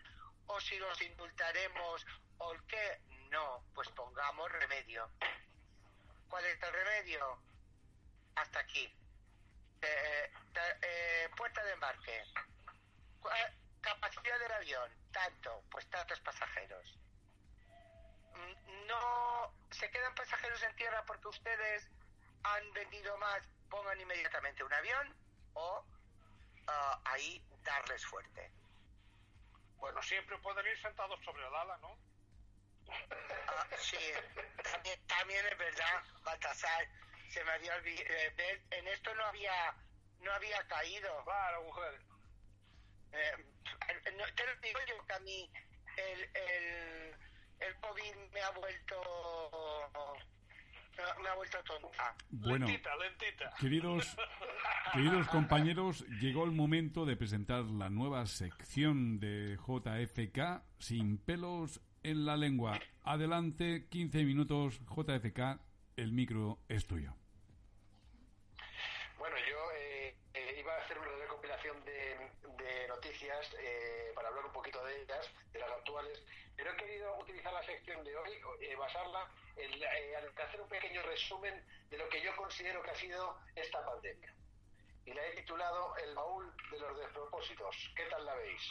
[0.47, 2.05] o si los indultaremos
[2.37, 3.01] o el qué?
[3.29, 5.09] No, pues pongamos remedio.
[6.29, 7.39] ¿Cuál es el remedio?
[8.35, 8.85] Hasta aquí.
[9.81, 10.31] Eh,
[10.81, 12.23] eh, puerta de embarque.
[13.83, 16.97] Capacidad del avión, tanto, pues tantos pasajeros.
[18.87, 21.87] No se quedan pasajeros en tierra porque ustedes
[22.43, 25.15] han vendido más, pongan inmediatamente un avión
[25.53, 25.85] o
[26.67, 28.51] ah, ahí darles fuerte.
[29.77, 31.97] Bueno, siempre pueden ir sentados sobre el ala, ¿no?
[32.89, 33.97] Ah, sí,
[34.63, 36.87] también, también es verdad, Baltasar,
[37.29, 38.09] se me había olvidado,
[38.71, 39.75] en esto no había,
[40.21, 41.23] no había caído.
[41.25, 42.12] Claro, mujer.
[43.13, 45.49] Eh, no, te lo digo yo que a mí
[45.97, 47.15] el, el,
[47.60, 49.02] el COVID me ha vuelto
[51.21, 52.15] me ha vuelto tonta.
[52.30, 53.54] Bueno, Lentita, lentita.
[53.60, 54.15] queridos,
[54.93, 62.26] queridos compañeros, llegó el momento de presentar la nueva sección de JFK sin pelos en
[62.26, 62.80] la lengua.
[63.04, 65.60] Adelante, 15 minutos, JFK,
[65.97, 67.15] el micro es tuyo.
[69.17, 70.63] Bueno, yo eh, eh,
[73.13, 76.19] noticias eh, para hablar un poquito de ellas, de las actuales,
[76.56, 81.02] pero he querido utilizar la sección de hoy, eh, basarla en eh, hacer un pequeño
[81.04, 84.34] resumen de lo que yo considero que ha sido esta pandemia.
[85.06, 87.91] Y la he titulado El baúl de los despropósitos.
[87.95, 88.62] ¿Qué tal la veis?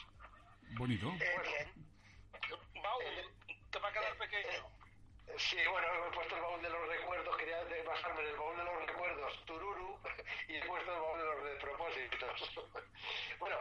[0.77, 1.07] Bonito.
[1.21, 2.83] Eh, bien.
[2.83, 3.27] Baúl, Eh,
[3.71, 4.49] te va a quedar eh, pequeño.
[4.49, 4.63] eh,
[5.39, 8.65] Sí, bueno, he puesto el baúl de los recuerdos, quería basarme en el baúl de
[8.65, 9.99] los recuerdos, Tururu,
[10.49, 12.51] y he puesto el baúl de los despropósitos.
[13.39, 13.57] bueno,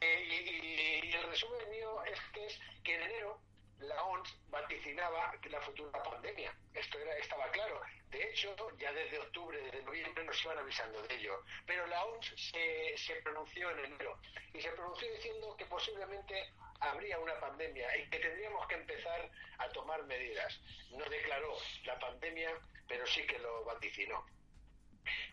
[0.00, 3.40] eh, y, el resumen mío es que es que en enero
[3.80, 6.54] la OMS vaticinaba la futura pandemia.
[6.74, 7.80] Esto era, estaba claro.
[8.10, 11.42] De hecho, ya desde octubre, desde noviembre nos iban avisando de ello.
[11.66, 14.18] Pero la OMS se, se pronunció en enero
[14.52, 19.68] y se pronunció diciendo que posiblemente habría una pandemia y que tendríamos que empezar a
[19.70, 20.60] tomar medidas.
[20.90, 22.58] No declaró la pandemia,
[22.88, 24.24] pero sí que lo vaticinó.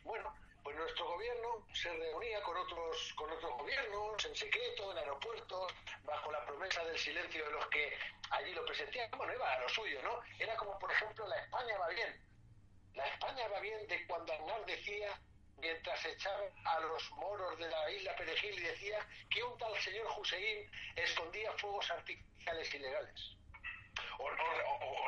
[0.03, 0.33] Bueno,
[0.67, 6.29] pues nuestro gobierno se reunía con otros con otros gobiernos en secreto en aeropuertos bajo
[6.29, 7.97] la promesa del silencio de los que
[8.31, 9.09] allí lo presentían.
[9.11, 10.19] Bueno, iba a lo suyo, ¿no?
[10.37, 12.21] Era como, por ejemplo, la España va bien.
[12.95, 15.17] La España va bien de cuando Aznar decía,
[15.55, 20.05] mientras echaba a los moros de la isla Perejil, y decía que un tal señor
[20.17, 23.36] Hussein escondía fuegos artificiales ilegales
[24.19, 24.31] o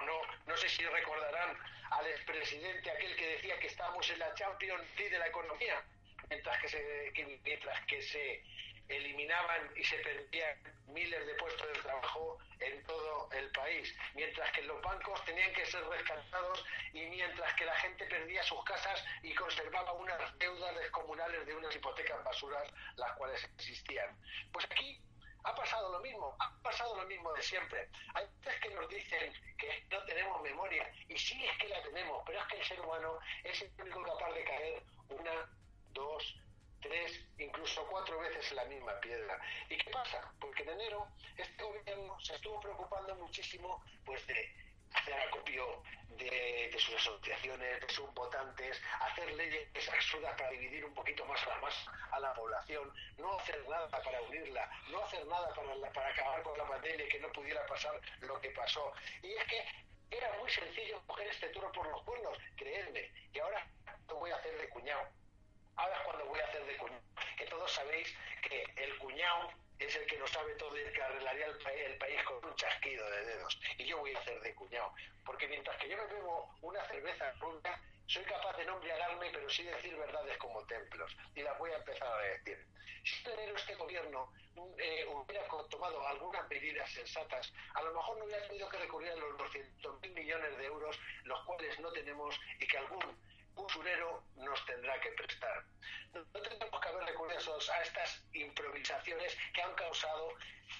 [0.01, 1.57] no, no, sé si recordarán
[1.91, 5.83] al expresidente aquel que decía que estábamos en la Champions League de la economía,
[6.29, 8.43] mientras que se, mientras que se
[8.89, 14.63] eliminaban y se perdían miles de puestos de trabajo en todo el país, mientras que
[14.63, 19.33] los bancos tenían que ser rescatados y mientras que la gente perdía sus casas y
[19.33, 24.17] conservaba unas deudas descomunales de unas hipotecas basuras las cuales existían.
[24.51, 24.99] Pues aquí
[25.43, 27.89] ha pasado lo mismo, ha pasado lo mismo de siempre.
[28.13, 32.23] Hay veces que nos dicen que no tenemos memoria, y sí es que la tenemos,
[32.25, 35.49] pero es que el ser humano es el único capaz de caer una,
[35.91, 36.35] dos,
[36.81, 39.39] tres, incluso cuatro veces en la misma piedra.
[39.69, 40.31] ¿Y qué pasa?
[40.39, 46.79] Porque en enero este gobierno se estuvo preocupando muchísimo pues de hacer acopio de, de
[46.79, 51.57] sus asociaciones, de sus votantes, hacer leyes absurdas para dividir un poquito más a la
[51.57, 56.09] masa a la población, no hacer nada para unirla, no hacer nada para, la- para
[56.09, 58.91] acabar con la pandemia y que no pudiera pasar lo que pasó.
[59.23, 59.63] Y es que
[60.11, 63.65] era muy sencillo coger este toro por los cuernos, creedme, y ahora
[64.07, 65.07] lo voy a hacer de cuñado.
[65.75, 67.01] Ahora es cuando voy a hacer de cuñado.
[67.37, 71.01] Que todos sabéis que el cuñado es el que lo sabe todo y el que
[71.01, 73.59] arreglaría el, pa- el país con un chasquido de dedos.
[73.77, 74.93] Y yo voy a hacer de cuñado.
[75.25, 79.49] Porque mientras que yo me bebo una cerveza rubia, soy capaz de no embriagarme, pero
[79.49, 81.15] sí decir verdades como templos.
[81.35, 82.65] Y las voy a empezar a decir.
[83.03, 84.31] Si en este gobierno
[84.77, 89.15] eh, hubiera tomado algunas medidas sensatas, a lo mejor no hubiera tenido que recurrir a
[89.15, 92.99] los 200.000 millones de euros, los cuales no tenemos y que algún
[93.65, 95.63] usurero nos tendrá que prestar.
[96.13, 100.33] No, tendremos que haber recurrido a estas improvisaciones que han causado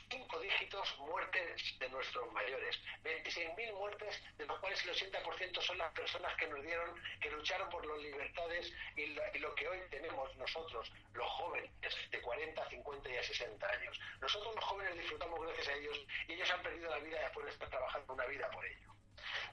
[0.10, 2.80] cinco dígitos muertes de nuestros mayores.
[3.04, 7.70] 26.000 muertes, de los cuales el 80% son las personas que nos dieron, que lucharon
[7.70, 11.72] por las libertades y lo, y que hoy tenemos nosotros, los jóvenes
[12.12, 14.00] de 40, 50 y a 60 años.
[14.22, 17.52] Nosotros los jóvenes disfrutamos gracias a ellos y ellos han perdido la vida después de
[17.52, 18.99] estar trabajando una vida por ello.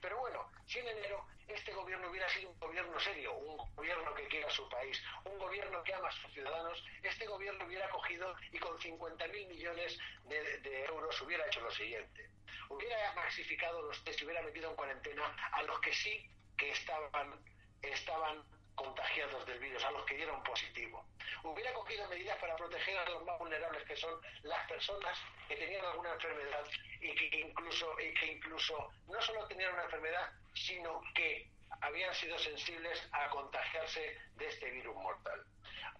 [0.00, 4.26] Pero bueno, si en enero este gobierno hubiera sido un gobierno serio, un gobierno que
[4.28, 8.58] quiera su país, un gobierno que ama a sus ciudadanos, este gobierno hubiera cogido y
[8.58, 12.30] con 50.000 millones de, euros hubiera hecho lo siguiente.
[12.68, 17.44] Hubiera maxificado los test hubiera metido en cuarentena a los que sí que estaban,
[17.82, 18.42] estaban
[18.76, 21.04] contagiados del virus, a los que dieron positivo.
[21.42, 25.84] Hubiera cogido medidas para proteger a los más vulnerables, que son las personas que tenían
[25.84, 26.64] alguna enfermedad
[27.00, 31.48] y que incluso, y que incluso no solo tenían una enfermedad, sino que
[31.80, 35.44] habían sido sensibles a contagiarse de este virus mortal.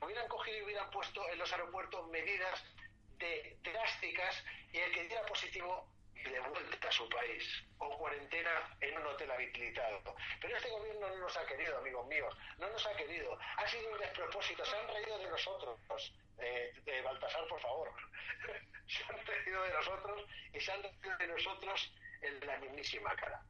[0.01, 2.65] Hubieran cogido y hubieran puesto en los aeropuertos medidas
[3.63, 5.89] drásticas y el que diera positivo
[6.31, 10.03] de vuelta a su país o cuarentena en un hotel habilitado.
[10.41, 13.39] Pero este gobierno no nos ha querido, amigos míos, no nos ha querido.
[13.57, 16.13] Ha sido un despropósito, se han reído de nosotros.
[16.39, 17.91] Eh, de Baltasar, por favor.
[18.87, 23.43] se han reído de nosotros y se han reído de nosotros en la mismísima cara.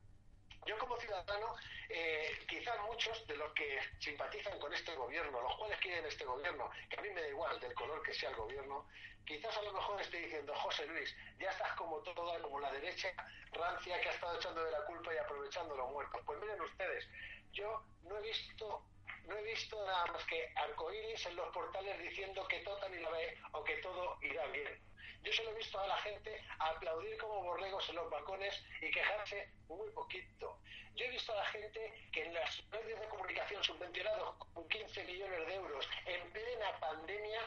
[0.66, 1.54] Yo como ciudadano,
[1.88, 6.70] eh, quizás muchos de los que simpatizan con este gobierno, los cuales quieren este gobierno,
[6.90, 8.86] que a mí me da igual del color que sea el gobierno,
[9.24, 13.12] quizás a lo mejor esté diciendo, José Luis, ya estás como toda, como la derecha
[13.52, 16.20] rancia que ha estado echando de la culpa y aprovechando los muertos.
[16.26, 17.08] Pues miren ustedes,
[17.52, 18.82] yo no he visto
[19.26, 23.38] no he visto nada más que arcoíris en los portales diciendo que y la ve
[23.52, 24.80] o que todo irá bien.
[25.26, 29.50] Yo solo he visto a la gente aplaudir como borregos en los balcones y quejarse
[29.66, 30.60] muy poquito.
[30.94, 35.02] Yo he visto a la gente que en los medios de comunicación subvencionados con 15
[35.02, 37.40] millones de euros en plena pandemia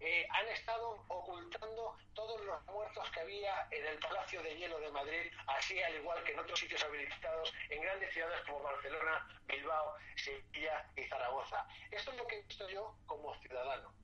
[0.00, 1.96] eh, han estado ocultando
[2.66, 6.40] muertos que había en el Palacio de Hielo de Madrid, así al igual que en
[6.40, 11.66] otros sitios habilitados en grandes ciudades como Barcelona, Bilbao, Sevilla y Zaragoza.
[11.90, 14.01] Esto es lo que he visto yo como ciudadano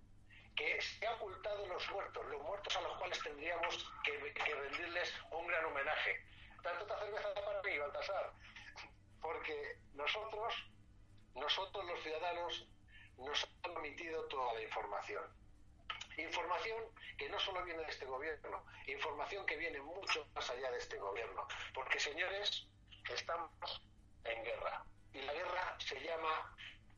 [0.59, 5.47] que se ha ocultado los muertos, los muertos a los cuales tendríamos que, rendirles un
[5.47, 6.21] gran homenaje.
[6.65, 8.33] Tanto esta cerveza para mí, Baltasar,
[9.21, 10.53] porque nosotros,
[11.37, 12.69] nosotros los ciudadanos,
[13.19, 15.23] nos han omitido toda la información.
[16.17, 16.85] Información
[17.17, 20.99] que no solo viene de este gobierno, información que viene mucho más allá de este
[20.99, 21.47] gobierno.
[21.73, 22.67] Porque, señores,
[23.09, 23.51] estamos
[24.25, 24.85] en guerra.
[25.13, 26.57] Y la guerra se llama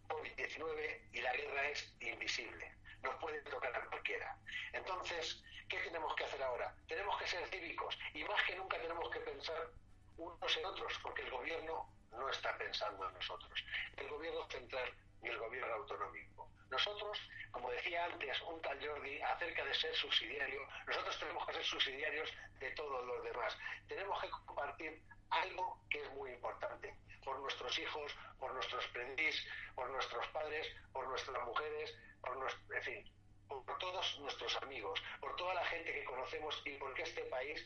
[0.09, 2.80] COVID-19 y la guerra es invisible.
[3.03, 4.37] Nos puede tocar a cualquiera.
[4.73, 6.75] Entonces, ¿qué tenemos que hacer ahora?
[6.87, 9.69] Tenemos que ser cívicos y más que nunca tenemos que pensar
[10.17, 13.65] unos en otros, porque el gobierno no está pensando en nosotros.
[13.97, 14.93] El gobierno central
[15.23, 16.51] y el gobierno autonómico.
[16.71, 17.19] Nosotros,
[17.51, 22.31] como decía antes un tal Jordi, acerca de ser subsidiario, nosotros tenemos que ser subsidiarios
[22.59, 23.57] de todos los demás.
[23.89, 26.95] Tenemos que compartir algo que es muy importante
[27.25, 32.83] por nuestros hijos, por nuestros predis, por nuestros padres, por nuestras mujeres, por nuestro, en
[32.83, 33.13] fin,
[33.49, 37.65] por todos nuestros amigos, por toda la gente que conocemos y porque este país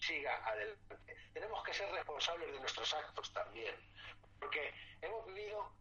[0.00, 1.16] siga adelante.
[1.32, 3.74] Tenemos que ser responsables de nuestros actos también,
[4.38, 5.72] porque hemos vivido,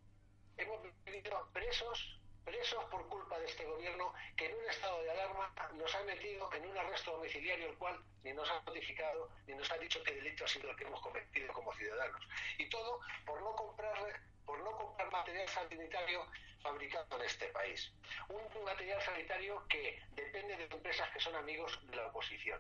[0.58, 5.54] hemos vivido presos, presos por culpa de este gobierno que en un estado de alarma
[5.74, 9.72] nos ha metido en un arresto domiciliario el cual ni nos ha notificado ni nos
[9.72, 12.22] ha dicho qué delito ha sido el que hemos cometido como ciudadanos.
[12.58, 14.14] Y todo por no comprarle
[14.46, 16.26] por no comprar material sanitario
[16.62, 17.92] fabricado en este país.
[18.30, 22.60] Un material sanitario que depende de empresas que son amigos de la oposición.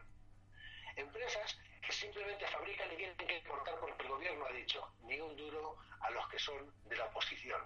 [0.95, 5.35] Empresas que simplemente fabrican y tienen que importar porque el gobierno ha dicho ni un
[5.35, 7.61] duro a los que son de la oposición.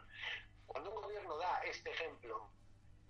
[0.68, 2.50] Cuando un gobierno da este ejemplo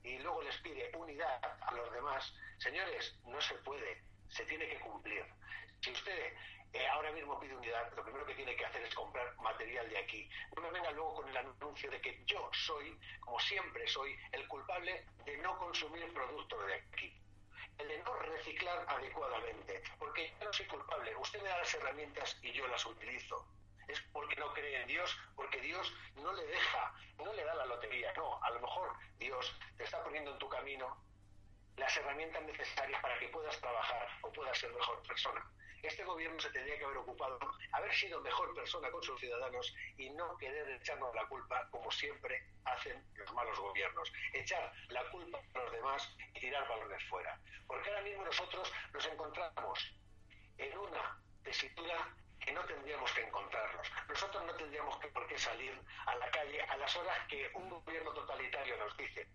[0.03, 4.79] y luego les pide unidad a los demás, señores, no se puede, se tiene que
[4.79, 5.25] cumplir.
[5.81, 6.33] Si usted
[6.75, 9.97] eh, ahora mismo pide unidad, lo primero que tiene que hacer es comprar material de
[9.97, 10.29] aquí.
[10.55, 14.45] No me venga luego con el anuncio de que yo soy, como siempre soy, el
[14.49, 17.17] culpable de no consumir productos de aquí.
[17.77, 19.83] El de no reciclar adecuadamente.
[19.97, 21.15] Porque yo no soy culpable.
[21.15, 23.47] Usted me da las herramientas y yo las utilizo.
[23.87, 27.65] Es porque no cree en Dios, porque Dios no le deja, no le da la
[27.65, 28.13] lotería.
[28.13, 30.97] No, a lo mejor Dios te está poniendo en tu camino
[31.77, 35.45] las herramientas necesarias para que puedas trabajar o puedas ser mejor persona.
[35.83, 37.37] Este gobierno se tendría que haber ocupado,
[37.73, 42.43] haber sido mejor persona con sus ciudadanos y no querer echarnos la culpa como siempre
[42.63, 44.11] hacen los malos gobiernos.
[44.33, 47.39] Echar la culpa a los demás y tirar balones fuera.
[47.67, 49.93] Porque ahora mismo nosotros nos encontramos
[50.57, 53.87] en una tesitura que no tendríamos que encontrarnos.
[54.07, 57.69] Nosotros no tendríamos que por qué salir a la calle a las horas que un
[57.69, 59.27] gobierno totalitario nos dice.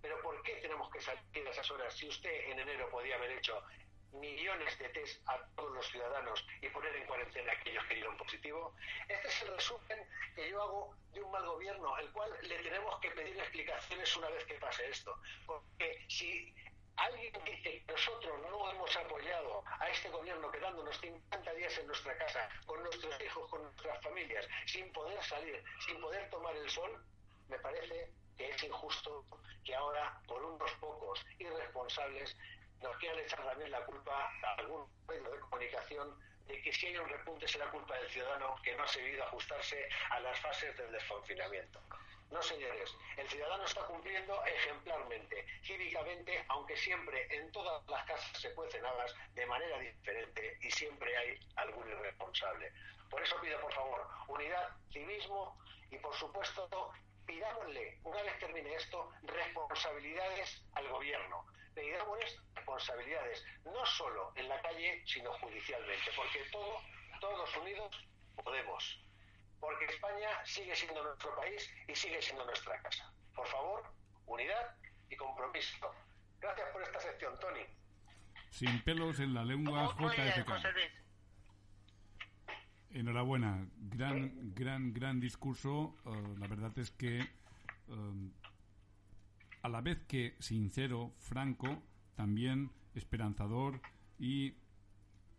[0.00, 3.32] Pero ¿por qué tenemos que salir a esas horas si usted en enero podía haber
[3.32, 3.62] hecho
[4.12, 8.16] millones de test a todos los ciudadanos y poner en cuarentena a aquellos que dieron
[8.16, 8.74] positivo.
[9.08, 12.98] Este es el resumen que yo hago de un mal gobierno, el cual le tenemos
[13.00, 15.14] que pedir explicaciones una vez que pase esto.
[15.46, 16.54] Porque si
[16.98, 22.16] alguien dice que nosotros no hemos apoyado a este gobierno quedándonos 50 días en nuestra
[22.18, 27.04] casa, con nuestros hijos, con nuestras familias, sin poder salir, sin poder tomar el sol,
[27.48, 29.24] me parece que es injusto
[29.64, 32.36] que ahora, por unos pocos irresponsables,
[32.82, 36.96] nos quieran echar también la culpa a algún medio de comunicación de que si hay
[36.96, 40.92] un repunte será culpa del ciudadano que no ha sabido ajustarse a las fases del
[40.92, 41.80] desconfinamiento.
[42.30, 48.52] No, señores, el ciudadano está cumpliendo ejemplarmente, cívicamente, aunque siempre en todas las casas se
[48.54, 52.70] cuecen habas de manera diferente y siempre hay algún irresponsable.
[53.10, 55.58] Por eso pido, por favor, unidad, civismo
[55.90, 56.92] y, por supuesto,
[57.26, 61.46] pidámosle, una vez termine esto, responsabilidades al gobierno.
[61.74, 66.82] Pidámosles responsabilidades, no solo en la calle, sino judicialmente, porque todo,
[67.20, 68.04] todos unidos
[68.36, 69.07] podemos.
[69.60, 73.12] Porque España sigue siendo nuestro país y sigue siendo nuestra casa.
[73.34, 73.82] Por favor,
[74.26, 74.76] unidad
[75.10, 75.90] y compromiso.
[76.40, 77.60] Gracias por esta sección, Tony.
[78.50, 80.50] Sin pelos en la lengua JFK.
[82.90, 85.96] Enhorabuena, gran, gran, gran discurso.
[86.06, 88.30] Eh, la verdad es que eh,
[89.62, 91.82] a la vez que sincero, franco,
[92.14, 93.80] también esperanzador
[94.18, 94.54] y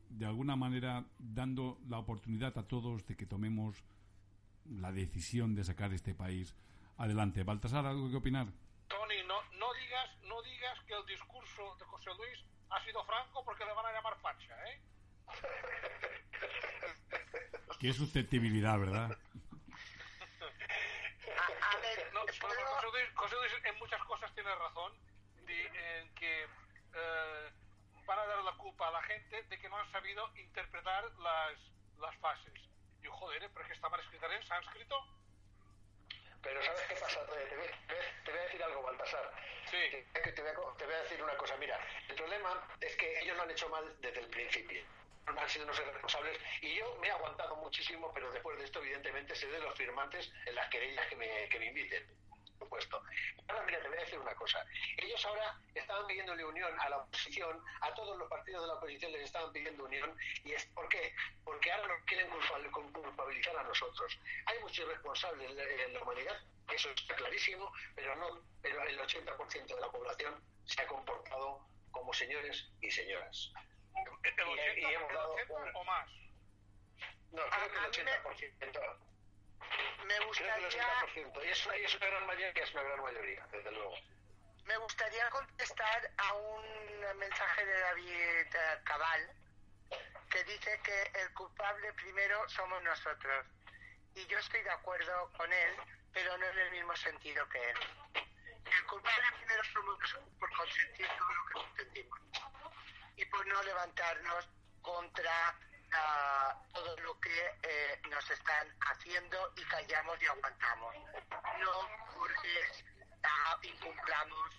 [0.10, 3.84] de alguna manera dando la oportunidad a todos de que tomemos
[4.70, 6.56] la decisión de sacar este país
[6.98, 7.44] adelante.
[7.44, 8.48] Baltasar, ¿algo que opinar?
[8.88, 12.40] Tony, no, no digas, no digas que el discurso de José Luis
[12.70, 14.82] ha sido franco porque le van a llamar facha, ¿eh?
[17.80, 19.12] Qué susceptibilidad, ¿verdad?
[21.38, 24.92] A, a ver, No, pero José, Luis, José Luis en muchas cosas tiene razón,
[25.46, 27.50] de- en que eh,
[28.06, 31.54] van a dar la culpa a la gente de que no han sabido interpretar las,
[32.00, 32.54] las fases.
[33.02, 33.50] Y yo, joder, ¿eh?
[33.54, 34.96] pero es que estaban escritas en sánscrito.
[36.42, 37.26] Pero ¿sabes qué pasa?
[37.26, 37.68] Te, te voy,
[38.24, 39.32] te voy a decir algo, Baltasar.
[39.70, 40.06] Sí.
[40.14, 41.58] Te, te voy a, te voy a decir una cosa.
[41.58, 44.82] Mira, el problema es que ellos lo han hecho mal desde el principio.
[45.28, 49.36] Han sido unos responsables y yo me he aguantado muchísimo, pero después de esto, evidentemente,
[49.36, 52.04] seré de los firmantes en las querellas que me, que me inviten.
[52.70, 53.02] Supuesto.
[53.48, 54.64] Ahora, mira, te voy a decir una cosa.
[54.98, 59.12] Ellos ahora estaban pidiéndole unión a la oposición, a todos los partidos de la oposición
[59.12, 60.16] les estaban pidiendo unión.
[60.44, 61.16] ¿Y es por qué?
[61.44, 64.20] Porque ahora nos quieren culpabilizar a nosotros.
[64.46, 66.38] Hay muchos responsables en la- humanidad,
[66.72, 72.14] eso está clarísimo, pero no, pero el 80% de la población se ha comportado como
[72.14, 73.52] señores y señoras.
[74.24, 76.10] El Y- 80, y hemos el dado 80 un- o más.
[77.32, 78.12] No, A- creo que el mí
[79.60, 80.06] me- 80%.
[80.06, 81.44] Me Creo que el gustaría, 80%.
[81.46, 83.96] Y es una, y es una gran mayoría, es una gran mayoría, desde luego.
[84.66, 89.32] me gustaría contestar a un mensaje de David eh, Cabal
[90.30, 93.46] que dice que el culpable primero somos nosotros.
[94.16, 95.76] Y yo estoy de acuerdo con él,
[96.14, 97.78] pero no en el mismo sentido que él.
[98.66, 102.20] El culpable primero somos nosotros por consentir todo lo que consentimos
[103.16, 104.48] y por no levantarnos
[104.82, 105.56] contra
[105.94, 110.96] ah, todo lo que eh, nos están haciendo y callamos y aguantamos.
[111.60, 112.72] No porque
[113.24, 114.50] ah, incumplamos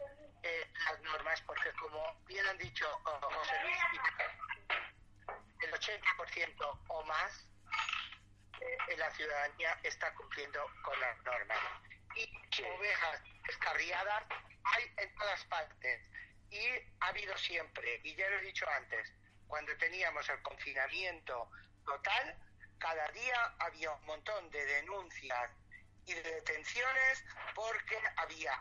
[0.43, 3.79] eh, las normas, porque como bien han dicho oh, José Luis
[5.61, 7.47] el 80% o más
[8.61, 11.59] eh, la ciudadanía está cumpliendo con las normas.
[12.17, 14.25] Y ovejas descarriadas
[14.65, 16.01] hay en todas partes.
[16.51, 16.67] Y
[17.01, 19.13] ha habido siempre, y ya lo he dicho antes,
[19.51, 21.51] cuando teníamos el confinamiento
[21.85, 22.37] total,
[22.79, 25.51] cada día había un montón de denuncias
[26.07, 27.25] y de detenciones
[27.55, 28.55] porque había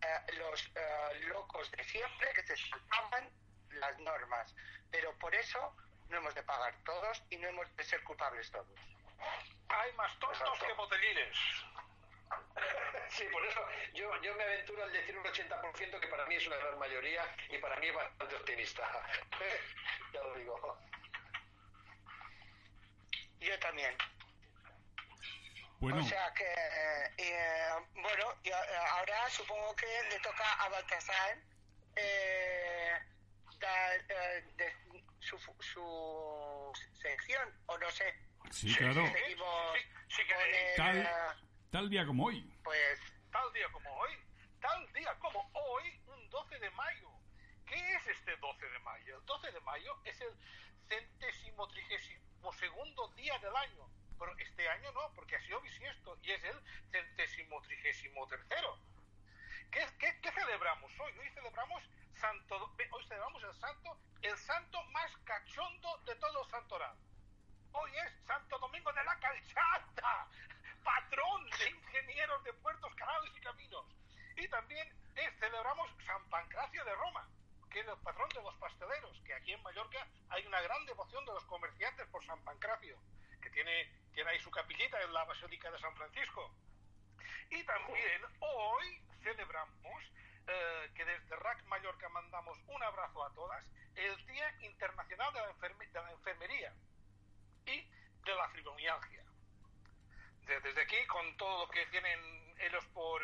[0.00, 3.28] eh, los eh, locos de siempre que se saltaban
[3.72, 4.54] las normas.
[4.90, 5.76] Pero por eso
[6.08, 8.78] no hemos de pagar todos y no hemos de ser culpables todos.
[9.68, 10.66] Hay más tontos Exacto.
[10.66, 11.38] que botellines.
[13.10, 13.60] Sí, por eso
[13.94, 17.22] yo, yo me aventuro al decir un 80% que para mí es una gran mayoría
[17.50, 18.82] y para mí es bastante optimista.
[20.12, 20.78] ya lo digo.
[23.40, 23.96] Yo también.
[25.80, 28.34] Bueno, O sea que, eh, eh, bueno,
[28.90, 31.38] ahora supongo que le toca a Baltasar
[31.96, 32.92] eh,
[33.58, 38.14] dar eh, de- su, su sección, o no sé.
[38.50, 39.06] sí, claro.
[39.12, 41.10] Seguimos Sí, sí que con el, Tal, eh,
[41.70, 42.42] tal día como hoy.
[42.62, 43.00] pues,
[43.30, 44.10] Tal día como hoy,
[44.60, 47.08] tal día como hoy, un 12 de mayo.
[47.64, 49.18] ¿Qué es este 12 de mayo?
[49.18, 50.34] El 12 de mayo es el
[50.88, 53.88] centésimo trigésimo segundo día del año.
[54.18, 56.60] Pero este año no, porque ha sido bisiesto y es el
[56.90, 58.76] centésimo trigésimo tercero.
[59.70, 61.12] ¿Qué, qué, qué celebramos hoy?
[61.18, 61.82] Hoy celebramos
[62.20, 66.96] Santo, hoy celebramos el santo, el santo más cachondo de todo el santoral.
[67.72, 70.28] Hoy es Santo Domingo de la Calchata,
[70.82, 73.86] patrón de ingenieros de puertos, canales y caminos.
[74.36, 77.28] Y también es- celebramos San Pancracio de Roma,
[77.70, 81.24] que es el patrón de los pasteleros, que aquí en Mallorca hay una gran devoción
[81.24, 82.98] de los comerciantes por San Pancracio,
[83.42, 86.54] que tiene, tiene ahí su capillita en la Basílica de San Francisco.
[87.50, 90.02] Y también hoy celebramos
[90.46, 93.64] eh, que desde RAC Mallorca mandamos un abrazo a todas,
[93.94, 96.72] el Día Internacional de la, Enferme- de la Enfermería
[97.66, 97.82] y
[98.24, 99.22] de la fibromialgia.
[100.46, 102.18] De- Desde aquí, con todo lo que tienen
[102.60, 103.22] ellos por,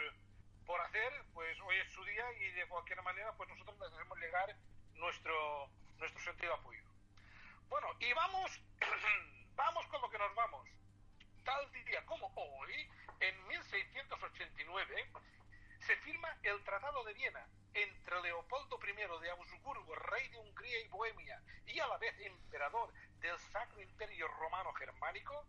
[0.64, 4.18] por hacer, pues hoy es su día y de cualquier manera, pues nosotros les hacemos
[4.18, 4.56] llegar
[4.94, 6.82] nuestro, nuestro sentido apoyo.
[7.68, 8.60] Bueno, y vamos,
[9.56, 10.68] vamos con lo que nos vamos.
[11.44, 12.88] Tal día como hoy,
[13.20, 15.10] en 1689,
[15.80, 20.88] se firma el Tratado de Viena entre Leopoldo I de Habsburgo, rey de Hungría y
[20.88, 25.46] Bohemia, y a la vez emperador del Sacro Imperio Romano Germánico,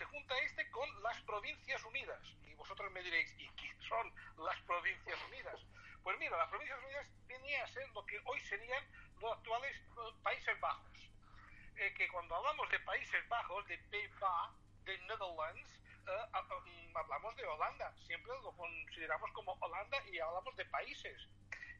[0.00, 2.18] se junta este con las Provincias Unidas.
[2.46, 5.60] Y vosotros me diréis, ¿y qué son las Provincias Unidas?
[6.02, 8.82] Pues mira, las Provincias Unidas venía a ser lo que hoy serían
[9.20, 11.10] los actuales eh, Países Bajos.
[11.76, 15.68] Eh, que cuando hablamos de Países Bajos, de PBA, de Netherlands,
[16.08, 17.94] eh, mm, hablamos de Holanda.
[18.06, 21.28] Siempre lo consideramos como Holanda y hablamos de países.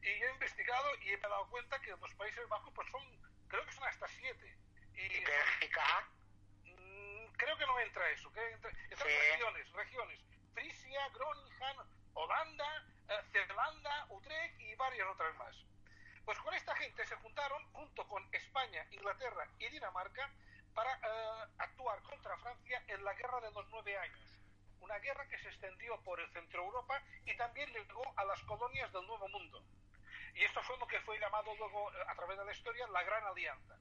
[0.03, 3.01] Y he investigado y he dado cuenta que los Países Bajos pues son,
[3.47, 4.55] creo que son hasta siete.
[4.93, 6.07] Y y Bélgica,
[7.41, 8.31] creo que no entra eso.
[8.31, 9.17] Que entra, entran Sí.
[9.31, 10.19] regiones, regiones.
[10.53, 11.77] Frisia, Groningen,
[12.13, 15.55] Holanda, eh, Zelanda, Utrecht y varias otras más.
[16.25, 20.29] Pues con esta gente se juntaron junto con España, Inglaterra y Dinamarca
[20.75, 24.37] para eh, actuar contra Francia en la Guerra de los Nueve Años.
[24.81, 28.91] Una guerra que se extendió por el centro Europa y también llegó a las colonias
[28.93, 29.63] del Nuevo Mundo.
[30.35, 33.03] Y esto fue lo que fue llamado luego, eh, a través de la historia, la
[33.03, 33.75] Gran Alianza.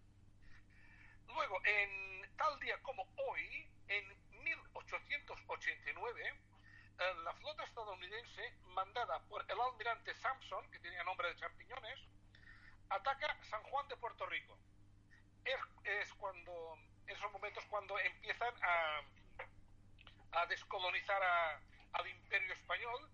[1.35, 4.05] Luego, en tal día como hoy, en
[4.43, 6.35] 1889,
[6.99, 11.99] eh, la flota estadounidense, mandada por el almirante Sampson, que tenía nombre de champiñones,
[12.91, 14.59] ataca San Juan de Puerto Rico.
[15.45, 16.77] Es, es cuando,
[17.07, 19.03] en esos momentos cuando empiezan a,
[20.33, 21.61] a descolonizar a-
[21.93, 23.11] al imperio español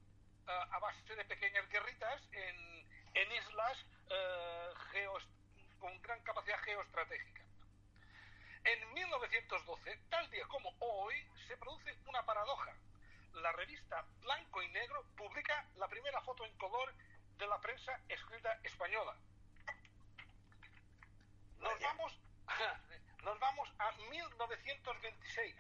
[0.47, 2.57] a, a base de pequeñas guerritas en,
[3.15, 3.79] en islas
[4.11, 5.29] eh, geos-
[5.79, 7.46] con gran capacidad geoestratégica.
[8.67, 11.15] En 1912, tal día como hoy,
[11.47, 12.75] se produce una paradoja.
[13.35, 16.93] La revista Blanco y Negro publica la primera foto en color
[17.39, 19.15] de la prensa escrita española.
[21.61, 22.19] Nos vamos,
[23.23, 25.55] nos vamos a 1926.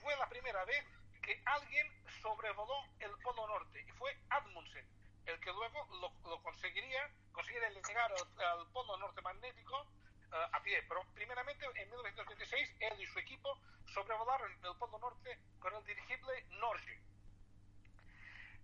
[0.00, 0.86] Fue la primera vez
[1.20, 1.86] que alguien
[2.22, 4.86] sobrevoló el Polo Norte y fue Amundsen,
[5.26, 9.86] el que luego lo, lo conseguiría, conseguiría llegar al, al Polo Norte magnético
[10.32, 10.82] eh, a pie.
[10.88, 16.44] Pero primeramente en 1926 él y su equipo sobrevolaron el Polo Norte con el dirigible
[16.60, 17.00] Norge.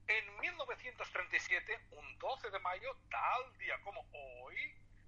[0.08, 4.06] En 1937, un 12 de mayo, tal día como
[4.42, 4.56] hoy,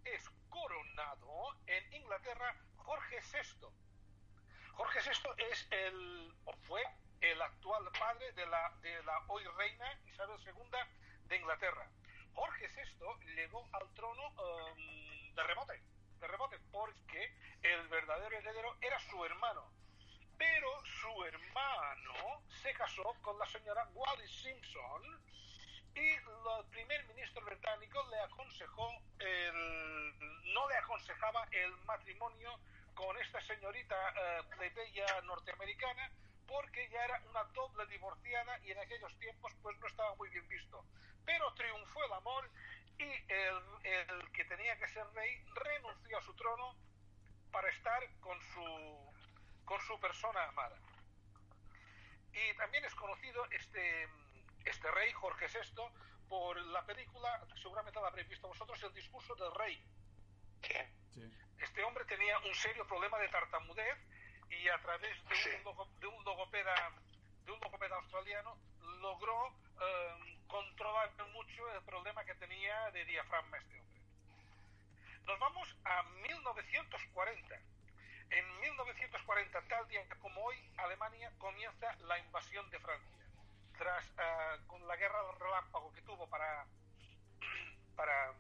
[0.04, 3.68] es coronado en Inglaterra Jorge VI.
[4.72, 6.82] Jorge VI es el, o fue
[7.20, 10.78] el actual padre de la, de la hoy reina Isabel II
[11.26, 11.88] de Inglaterra.
[12.32, 14.32] Jorge VI llegó al trono
[14.76, 15.82] em, de rebote,
[16.20, 19.70] de rebote, porque el verdadero heredero era su hermano.
[20.36, 25.20] Pero su hermano se casó con la señora Wallis Simpson
[25.94, 28.88] y el primer ministro británico le aconsejó,
[29.18, 32.60] el, no le aconsejaba el matrimonio
[32.94, 36.10] con esta señorita eh, plebeya norteamericana
[36.46, 40.46] porque ya era una doble divorciada y en aquellos tiempos pues no estaba muy bien
[40.48, 40.84] visto.
[41.24, 42.50] Pero triunfó el amor
[42.98, 46.74] y el, el que tenía que ser rey renunció a su trono
[47.52, 49.12] para estar con su,
[49.64, 50.76] con su persona amada.
[52.32, 54.08] Y también es conocido este,
[54.64, 55.82] este rey, Jorge VI,
[56.28, 59.82] por la película, seguramente la habréis visto vosotros, El discurso del rey.
[60.62, 61.22] Sí.
[61.58, 63.98] Este hombre tenía un serio problema de tartamudez
[64.50, 65.48] y a través de Sí.
[65.58, 66.92] un, logo- de un logopeda
[67.48, 68.58] de un logopeda australiano
[69.00, 69.48] logró
[69.80, 74.00] eh, controlar mucho el problema que tenía de diafragma este hombre.
[75.24, 77.54] Nos vamos a 1940.
[78.30, 83.16] En 1940, tal día como hoy, Alemania comienza la invasión de Francia.
[83.78, 86.66] Tras eh, con la guerra del relámpago que tuvo para
[87.96, 88.34] para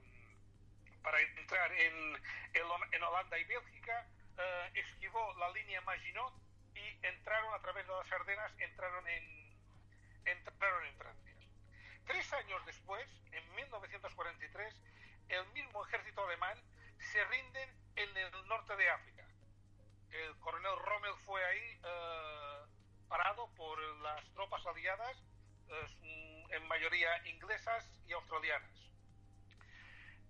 [1.02, 2.14] para entrar en,
[2.52, 4.06] en en Holanda y Bélgica,
[4.36, 6.47] eh, esquivó la línea Maginot
[6.78, 9.56] y entraron a través de las Ardenas, entraron en,
[10.24, 11.34] entraron en Francia.
[12.06, 14.74] Tres años después, en 1943,
[15.28, 16.58] el mismo ejército alemán
[16.98, 19.24] se rinden en el norte de África.
[20.10, 22.66] El coronel Rommel fue ahí eh,
[23.08, 25.16] parado por las tropas aliadas,
[25.68, 28.70] eh, en mayoría inglesas y australianas.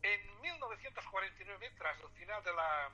[0.02, 2.90] En 1949, tras el final de la,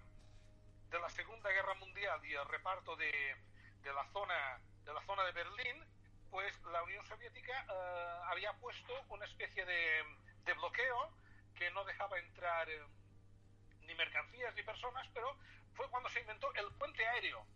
[0.90, 3.36] de la Segunda Guerra Mundial y el reparto de,
[3.82, 5.84] de la zona de la zona de Berlín,
[6.30, 10.04] pues la Unión Soviética eh, había puesto una especie de,
[10.44, 11.10] de bloqueo
[11.56, 12.82] que no dejaba entrar eh,
[13.80, 15.36] ni mercancías ni personas, pero
[15.74, 17.46] fue cuando se inventó el puente aéreo.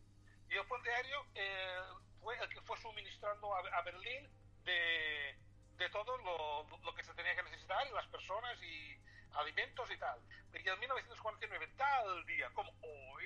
[0.48, 1.80] Y el puente aéreo eh,
[2.20, 4.28] fue el que fue suministrando a, a Berlín
[4.64, 5.36] de,
[5.76, 8.98] de todo lo, lo que se tenía que necesitar, las personas y
[9.34, 10.20] alimentos y tal.
[10.54, 13.24] Y en 1949, tal día como hoy,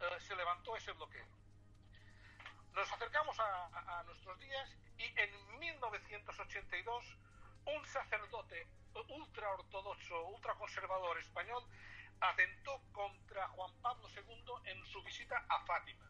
[0.00, 1.26] eh, se levantó ese bloqueo.
[2.74, 3.66] Nos acercamos a,
[3.98, 7.04] a- nuestros días y en 1982
[7.66, 8.66] un sacerdote
[9.08, 11.64] ultraortodoxo, ultraconservador español
[12.20, 16.04] atentó contra Juan Pablo II en su visita a Fátima.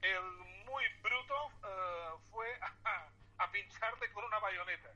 [0.00, 0.22] El
[0.66, 2.48] muy bruto eh, fue
[2.84, 3.08] a,
[3.38, 4.90] a pincharle con una bayoneta.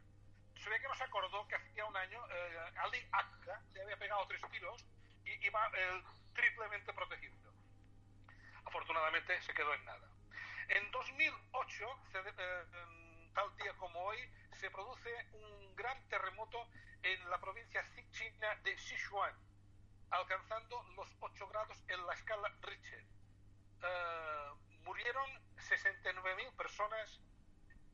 [0.66, 4.42] Se que no acordó que hacía un año eh, Ali Akka le había pegado tres
[4.50, 4.84] tiros
[5.24, 6.02] y iba eh,
[6.34, 7.36] triplemente protegido.
[8.64, 10.08] Afortunadamente se quedó en nada.
[10.66, 12.64] En 2008, se eh,
[13.32, 14.18] tal día como hoy,
[14.54, 16.66] se produce un gran terremoto
[17.04, 19.36] en la provincia china de Sichuan,
[20.10, 23.04] alcanzando los 8 grados en la escala Richter.
[23.84, 24.50] Eh,
[24.82, 27.20] murieron 69.000 personas,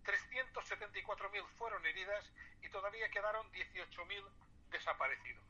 [0.04, 2.32] 374.000 fueron heridas
[2.62, 4.24] y todavía quedaron 18.000
[4.70, 5.44] desaparecidos.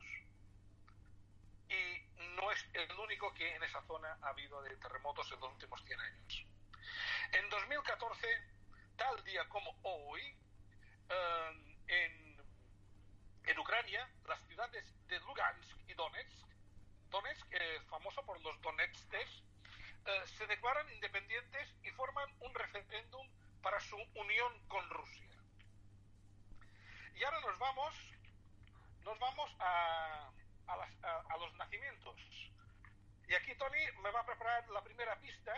[1.69, 2.01] Y
[2.35, 5.83] no es el único que en esa zona ha habido de terremotos en los últimos
[5.85, 6.45] 100 años.
[7.31, 8.27] En 2014,
[8.95, 10.21] tal día como hoy,
[11.09, 12.41] eh, en,
[13.45, 16.47] en Ucrania, las ciudades de Lugansk y Donetsk,
[17.09, 19.43] Donetsk, eh, famoso por los Donetstes,
[20.05, 23.27] eh, se declaran independientes y forman un referéndum
[23.61, 25.32] para su unión con Rusia.
[27.15, 27.93] Y ahora nos vamos,
[29.05, 30.29] nos vamos a,
[30.67, 32.15] a las- a- a los nacimientos.
[33.27, 35.53] Y aquí Tony me va a preparar la primera pista.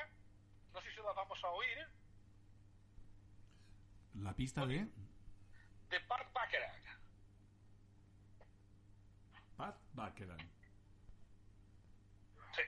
[0.74, 1.88] No sé si la vamos a oír.
[4.16, 4.88] La pista de
[5.90, 6.86] De Bart Bacharach.
[9.58, 10.42] Pat Baccarat.
[12.56, 12.62] Sí.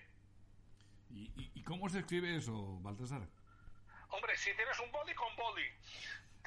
[1.10, 3.28] ¿Y, y, y cómo se escribe eso, Baltasar?
[4.10, 5.66] Hombre, si tienes un boli con boli,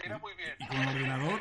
[0.00, 0.56] te irá muy bien.
[0.58, 1.40] ¿Y con ordenador?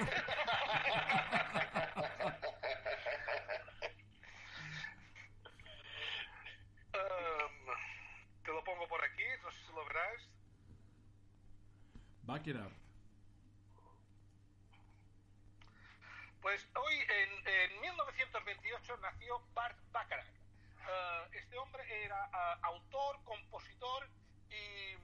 [6.93, 7.65] Em,
[8.43, 10.29] te lo pongo por aquí, no sé si lo verás.
[12.23, 12.71] Baccarat.
[16.41, 20.25] Pues hoy, en, en 1928, nació Bart Bacharach.
[20.25, 24.09] Eh, este hombre era eh, autor, compositor
[24.49, 24.95] y,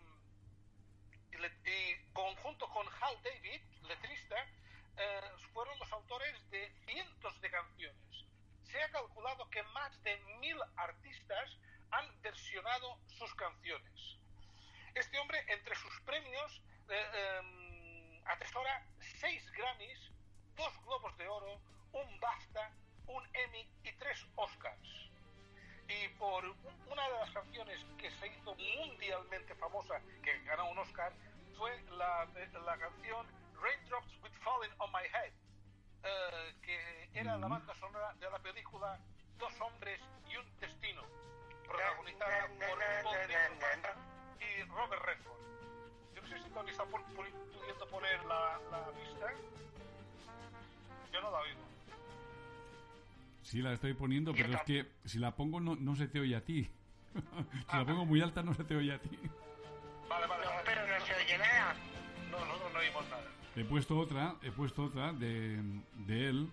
[1.35, 4.35] y le- conjunto con Hal David, letrista,
[4.97, 5.21] eh,
[5.53, 8.25] fueron los autores de cientos de canciones.
[8.63, 11.57] Se ha calculado que más de mil artistas
[11.91, 14.17] han versionado sus canciones.
[14.93, 18.85] Este hombre, entre sus premios, eh, em, atesora
[19.19, 19.99] seis Grammys,
[20.55, 21.59] dos Globos de Oro,
[21.91, 22.71] un BAFTA,
[23.07, 24.89] un Emmy y tres Oscars.
[25.87, 31.13] Y por una de las canciones que se hizo mundialmente famosa, que ganó un Oscar,
[31.57, 32.27] fue la,
[32.65, 33.27] la canción
[33.61, 35.31] Raindrops With Falling on My Head,
[36.03, 38.99] eh, que era la banda sonora de la película
[39.37, 41.03] Dos hombres y un destino,
[41.67, 43.81] protagonizada por Paul Newman
[44.39, 45.39] y Robert Redford.
[46.15, 49.33] Yo no sé si Tony está pudiendo poner la, la pista.
[51.11, 51.74] Yo no la oigo.
[53.45, 56.35] Sí, la estoy poniendo, pero es que si la pongo no, no se te oye
[56.35, 56.67] a ti.
[57.69, 59.19] si la pongo muy alta no se te oye a ti.
[60.09, 60.61] Vale, vale, vale.
[60.65, 61.75] pero no se oye nada.
[62.31, 63.29] No, no, no, no oímos nada.
[63.55, 65.61] He puesto otra, he puesto otra de,
[66.07, 66.49] de él.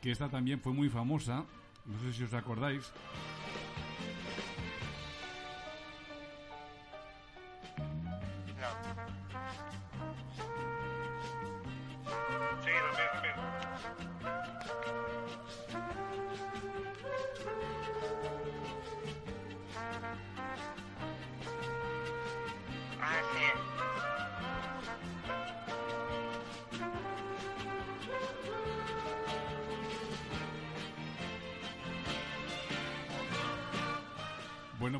[0.00, 1.44] Que esta también fue muy famosa.
[1.84, 2.92] No sé si os acordáis.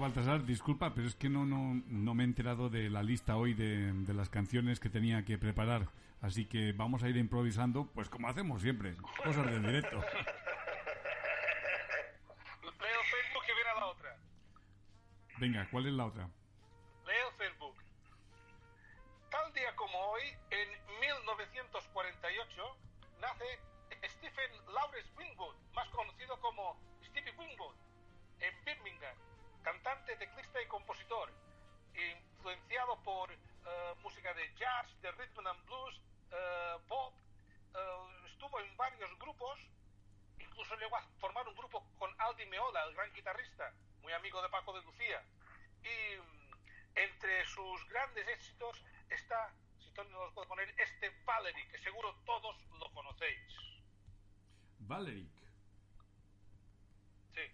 [0.05, 3.55] Baltasar, disculpa, pero es que no, no, no me he enterado de la lista hoy
[3.55, 5.89] de, de las canciones que tenía que preparar.
[6.21, 9.97] Así que vamos a ir improvisando, pues como hacemos siempre, cosas del directo.
[9.97, 10.05] Leo
[12.61, 14.15] Facebook que viene a la otra.
[15.39, 16.29] Venga, ¿cuál es la otra?
[17.07, 17.75] Leo Facebook.
[19.31, 20.69] Tal día como hoy, en
[21.01, 22.77] 1948,
[23.23, 23.45] nace
[24.07, 26.79] Stephen Lawrence Winwood, más conocido como
[29.65, 31.33] cantante, teclista y compositor,
[31.95, 36.01] influenciado por eh, música de jazz, de rhythm and blues,
[36.31, 37.15] eh, pop,
[37.75, 39.59] eh, estuvo en varios grupos,
[40.39, 44.51] incluso llegó a formar un grupo con Aldi Meola, el gran guitarrista, muy amigo de
[44.51, 45.25] Paco de Lucía.
[45.83, 46.53] Y mm,
[46.97, 49.51] entre sus grandes éxitos está,
[49.81, 53.65] si Tony nos puede poner, este Valerie, que seguro todos lo conocéis.
[54.81, 55.33] Valeric.
[57.35, 57.51] Sí.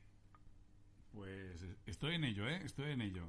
[1.12, 2.60] Pues eh, estoy en ello, ¿eh?
[2.64, 3.24] Estoy en ello.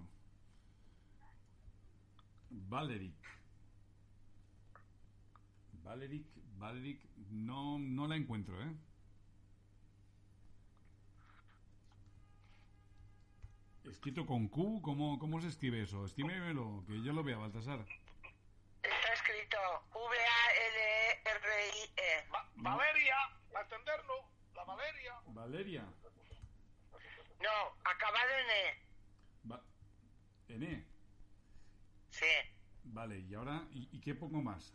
[2.49, 3.13] Valeric.
[5.83, 6.25] Valeric,
[6.57, 7.01] Valeric,
[7.31, 8.71] no, no la encuentro, ¿eh?
[13.89, 16.05] Escrito con Q, ¿cómo, cómo se escribe eso?
[16.05, 17.79] Escríbemelo, que yo lo vea, Baltasar.
[18.83, 19.57] Está escrito
[19.93, 21.31] V-A-L-E-R-I-E.
[22.31, 23.15] Va- Valeria,
[23.51, 24.13] para entenderlo,
[24.55, 25.13] la Valeria.
[25.27, 25.85] Valeria.
[27.41, 29.51] No, acabado en E.
[29.51, 29.63] Va-
[30.49, 30.85] N.
[32.09, 32.25] Sí.
[32.83, 34.73] Vale, y ahora, ¿y, y qué pongo más?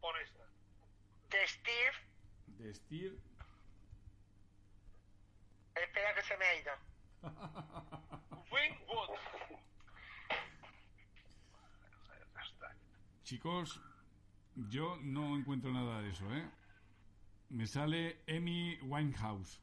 [0.00, 0.44] Pon esta.
[1.30, 1.92] De Steve.
[2.46, 3.20] De Steel.
[5.74, 6.72] Espera que se me ha ido.
[12.42, 12.74] Está.
[13.24, 13.80] Chicos,
[14.54, 16.48] yo no encuentro nada de eso, ¿eh?
[17.50, 19.60] Me sale Amy Winehouse.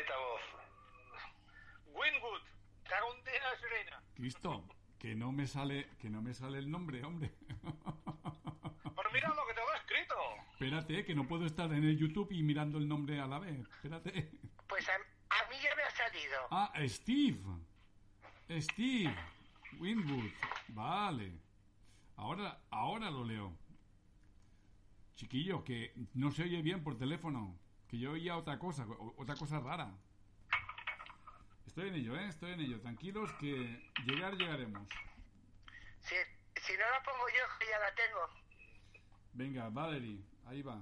[0.00, 0.40] Bonita voz.
[1.88, 2.40] Winwood.
[2.84, 4.02] Cago en Dena Serena.
[4.14, 4.64] Cristo,
[4.98, 7.30] Que no me sale, que no me sale el nombre, hombre.
[7.60, 10.14] Pero mira lo que te lo he escrito.
[10.52, 13.58] Espérate, que no puedo estar en el YouTube y mirando el nombre a la vez.
[13.60, 14.30] Espérate.
[14.66, 16.38] Pues a, a mí ya me ha salido.
[16.50, 17.38] Ah, Steve.
[18.58, 19.14] Steve
[19.78, 20.30] Winwood.
[20.68, 21.32] Vale.
[22.16, 23.52] Ahora, ahora lo leo.
[25.16, 27.58] Chiquillo, que no se oye bien por teléfono.
[27.90, 28.86] Que yo oía otra cosa,
[29.16, 29.90] otra cosa rara.
[31.66, 32.28] Estoy en ello, ¿eh?
[32.28, 32.80] Estoy en ello.
[32.80, 34.88] Tranquilos que llegar llegaremos.
[36.00, 36.14] Si,
[36.60, 39.00] si no la pongo yo, ya la tengo.
[39.32, 40.80] Venga, Valerie, ahí va.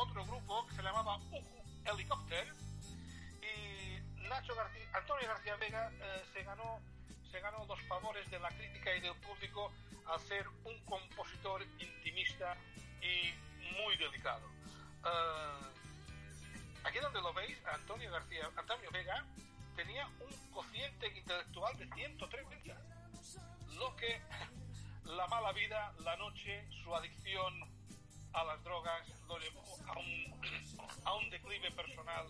[0.00, 2.48] Otro grupo que se llamaba Uju Helicopter
[3.42, 6.80] y Nacho García, Antonio García Vega eh, se ganó
[7.30, 9.72] se ganó los favores de la crítica y del público
[10.06, 12.56] al ser un compositor intimista
[13.02, 13.32] y
[13.76, 14.48] muy delicado.
[15.04, 15.70] Eh,
[16.82, 19.24] aquí donde lo veis, Antonio García, Antonio Vega
[19.76, 22.74] tenía un cociente intelectual de 130,
[23.76, 24.20] lo que
[25.04, 27.79] la mala vida, la noche, su adicción
[28.32, 30.40] a las drogas lo llevó a un,
[31.04, 32.26] a un declive personal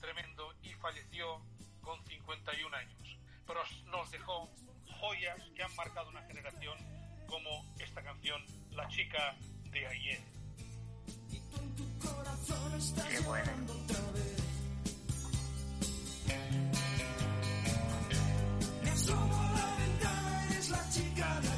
[0.00, 1.40] tremendo y falleció
[1.80, 3.18] con 51 años.
[3.46, 4.48] Pero nos dejó
[5.00, 6.76] joyas que han marcado una generación
[7.26, 9.36] como esta canción, La chica
[9.70, 10.20] de ayer.
[13.08, 13.52] Qué bueno.
[18.82, 21.57] Me asomo a la ventana, eres la chica de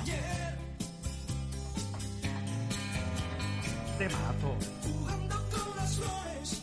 [4.00, 4.56] Te mato.
[4.82, 6.62] Jugando con las flores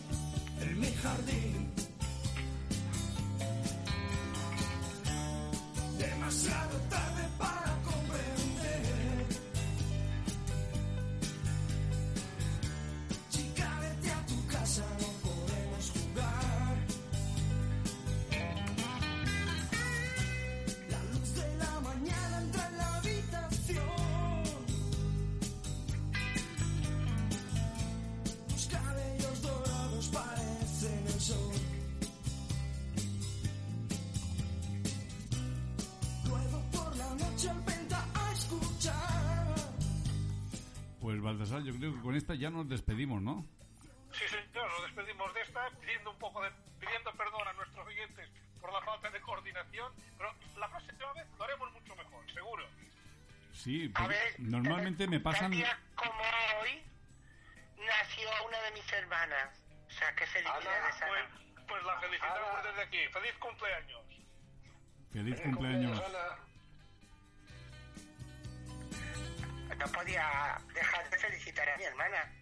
[0.59, 1.71] en mi jardín.
[5.99, 7.76] Demasiado tarde para
[42.07, 43.45] con esta ya nos despedimos, ¿no?
[44.13, 46.49] Sí, señor, nos despedimos de esta pidiendo un poco de,
[46.79, 48.29] pidiendo perdón a nuestros oyentes
[48.61, 52.65] por la falta de coordinación, pero la próxima vez lo haremos mucho mejor, seguro.
[53.51, 55.51] Sí, ver, normalmente me pasan...
[55.51, 56.21] día como
[56.61, 56.81] hoy
[57.75, 59.61] nació una de mis hermanas.
[59.87, 61.65] O sea, qué felicidades, Pues, Ana.
[61.67, 62.69] pues la felicitamos Ana.
[62.69, 62.99] desde aquí.
[63.11, 64.05] ¡Feliz cumpleaños!
[65.11, 65.99] Feliz cumpleaños.
[65.99, 66.46] Ana.
[69.77, 72.33] No podía dejar de felicitar a mi hermana.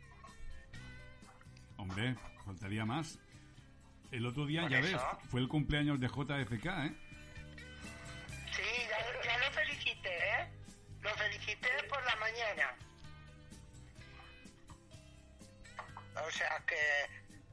[1.78, 2.16] Hombre,
[2.46, 3.20] faltaría más.
[4.12, 4.98] El otro día, ya eso.
[4.98, 6.96] ves, fue el cumpleaños de JFK, ¿eh?
[8.54, 10.48] Sí, ya, ya lo felicité, ¿eh?
[11.02, 12.76] Lo felicité por la mañana.
[16.26, 16.76] O sea que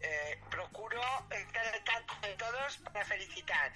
[0.01, 3.73] eh, procuro estar al tanto de todos para felicitar.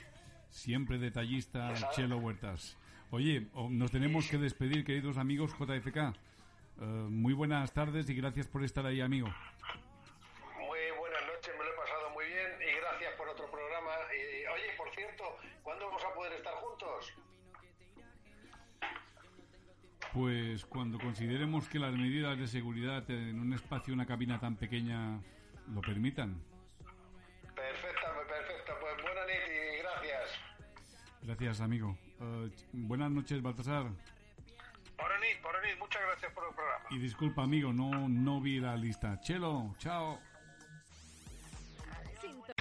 [0.51, 2.77] Siempre detallista, Pues Chelo Huertas.
[3.11, 5.97] Oye, nos tenemos que despedir, queridos amigos JFK.
[5.97, 9.29] Eh, muy buenas tardes y gracias por estar ahí, amigo.
[10.59, 13.93] Muy buenas noches, me lo he pasado muy bien y gracias por otro programa.
[14.13, 15.25] Y, oye, por cierto,
[15.63, 17.13] ¿cuándo vamos a poder estar juntos?
[20.13, 25.21] Pues cuando consideremos que las medidas de seguridad en un espacio, una cabina tan pequeña,
[25.73, 26.43] lo permitan.
[27.55, 28.73] Perfecta, perfecto.
[28.81, 30.41] Pues buena nit y gracias.
[31.23, 31.97] Gracias, amigo.
[32.21, 33.85] Ch- buenas noches, Baltasar.
[34.97, 35.09] Por
[35.61, 36.85] venir, muchas gracias por el programa.
[36.91, 39.21] Y disculpa, amigo, no, no vi la lista.
[39.21, 40.19] Chelo, chao.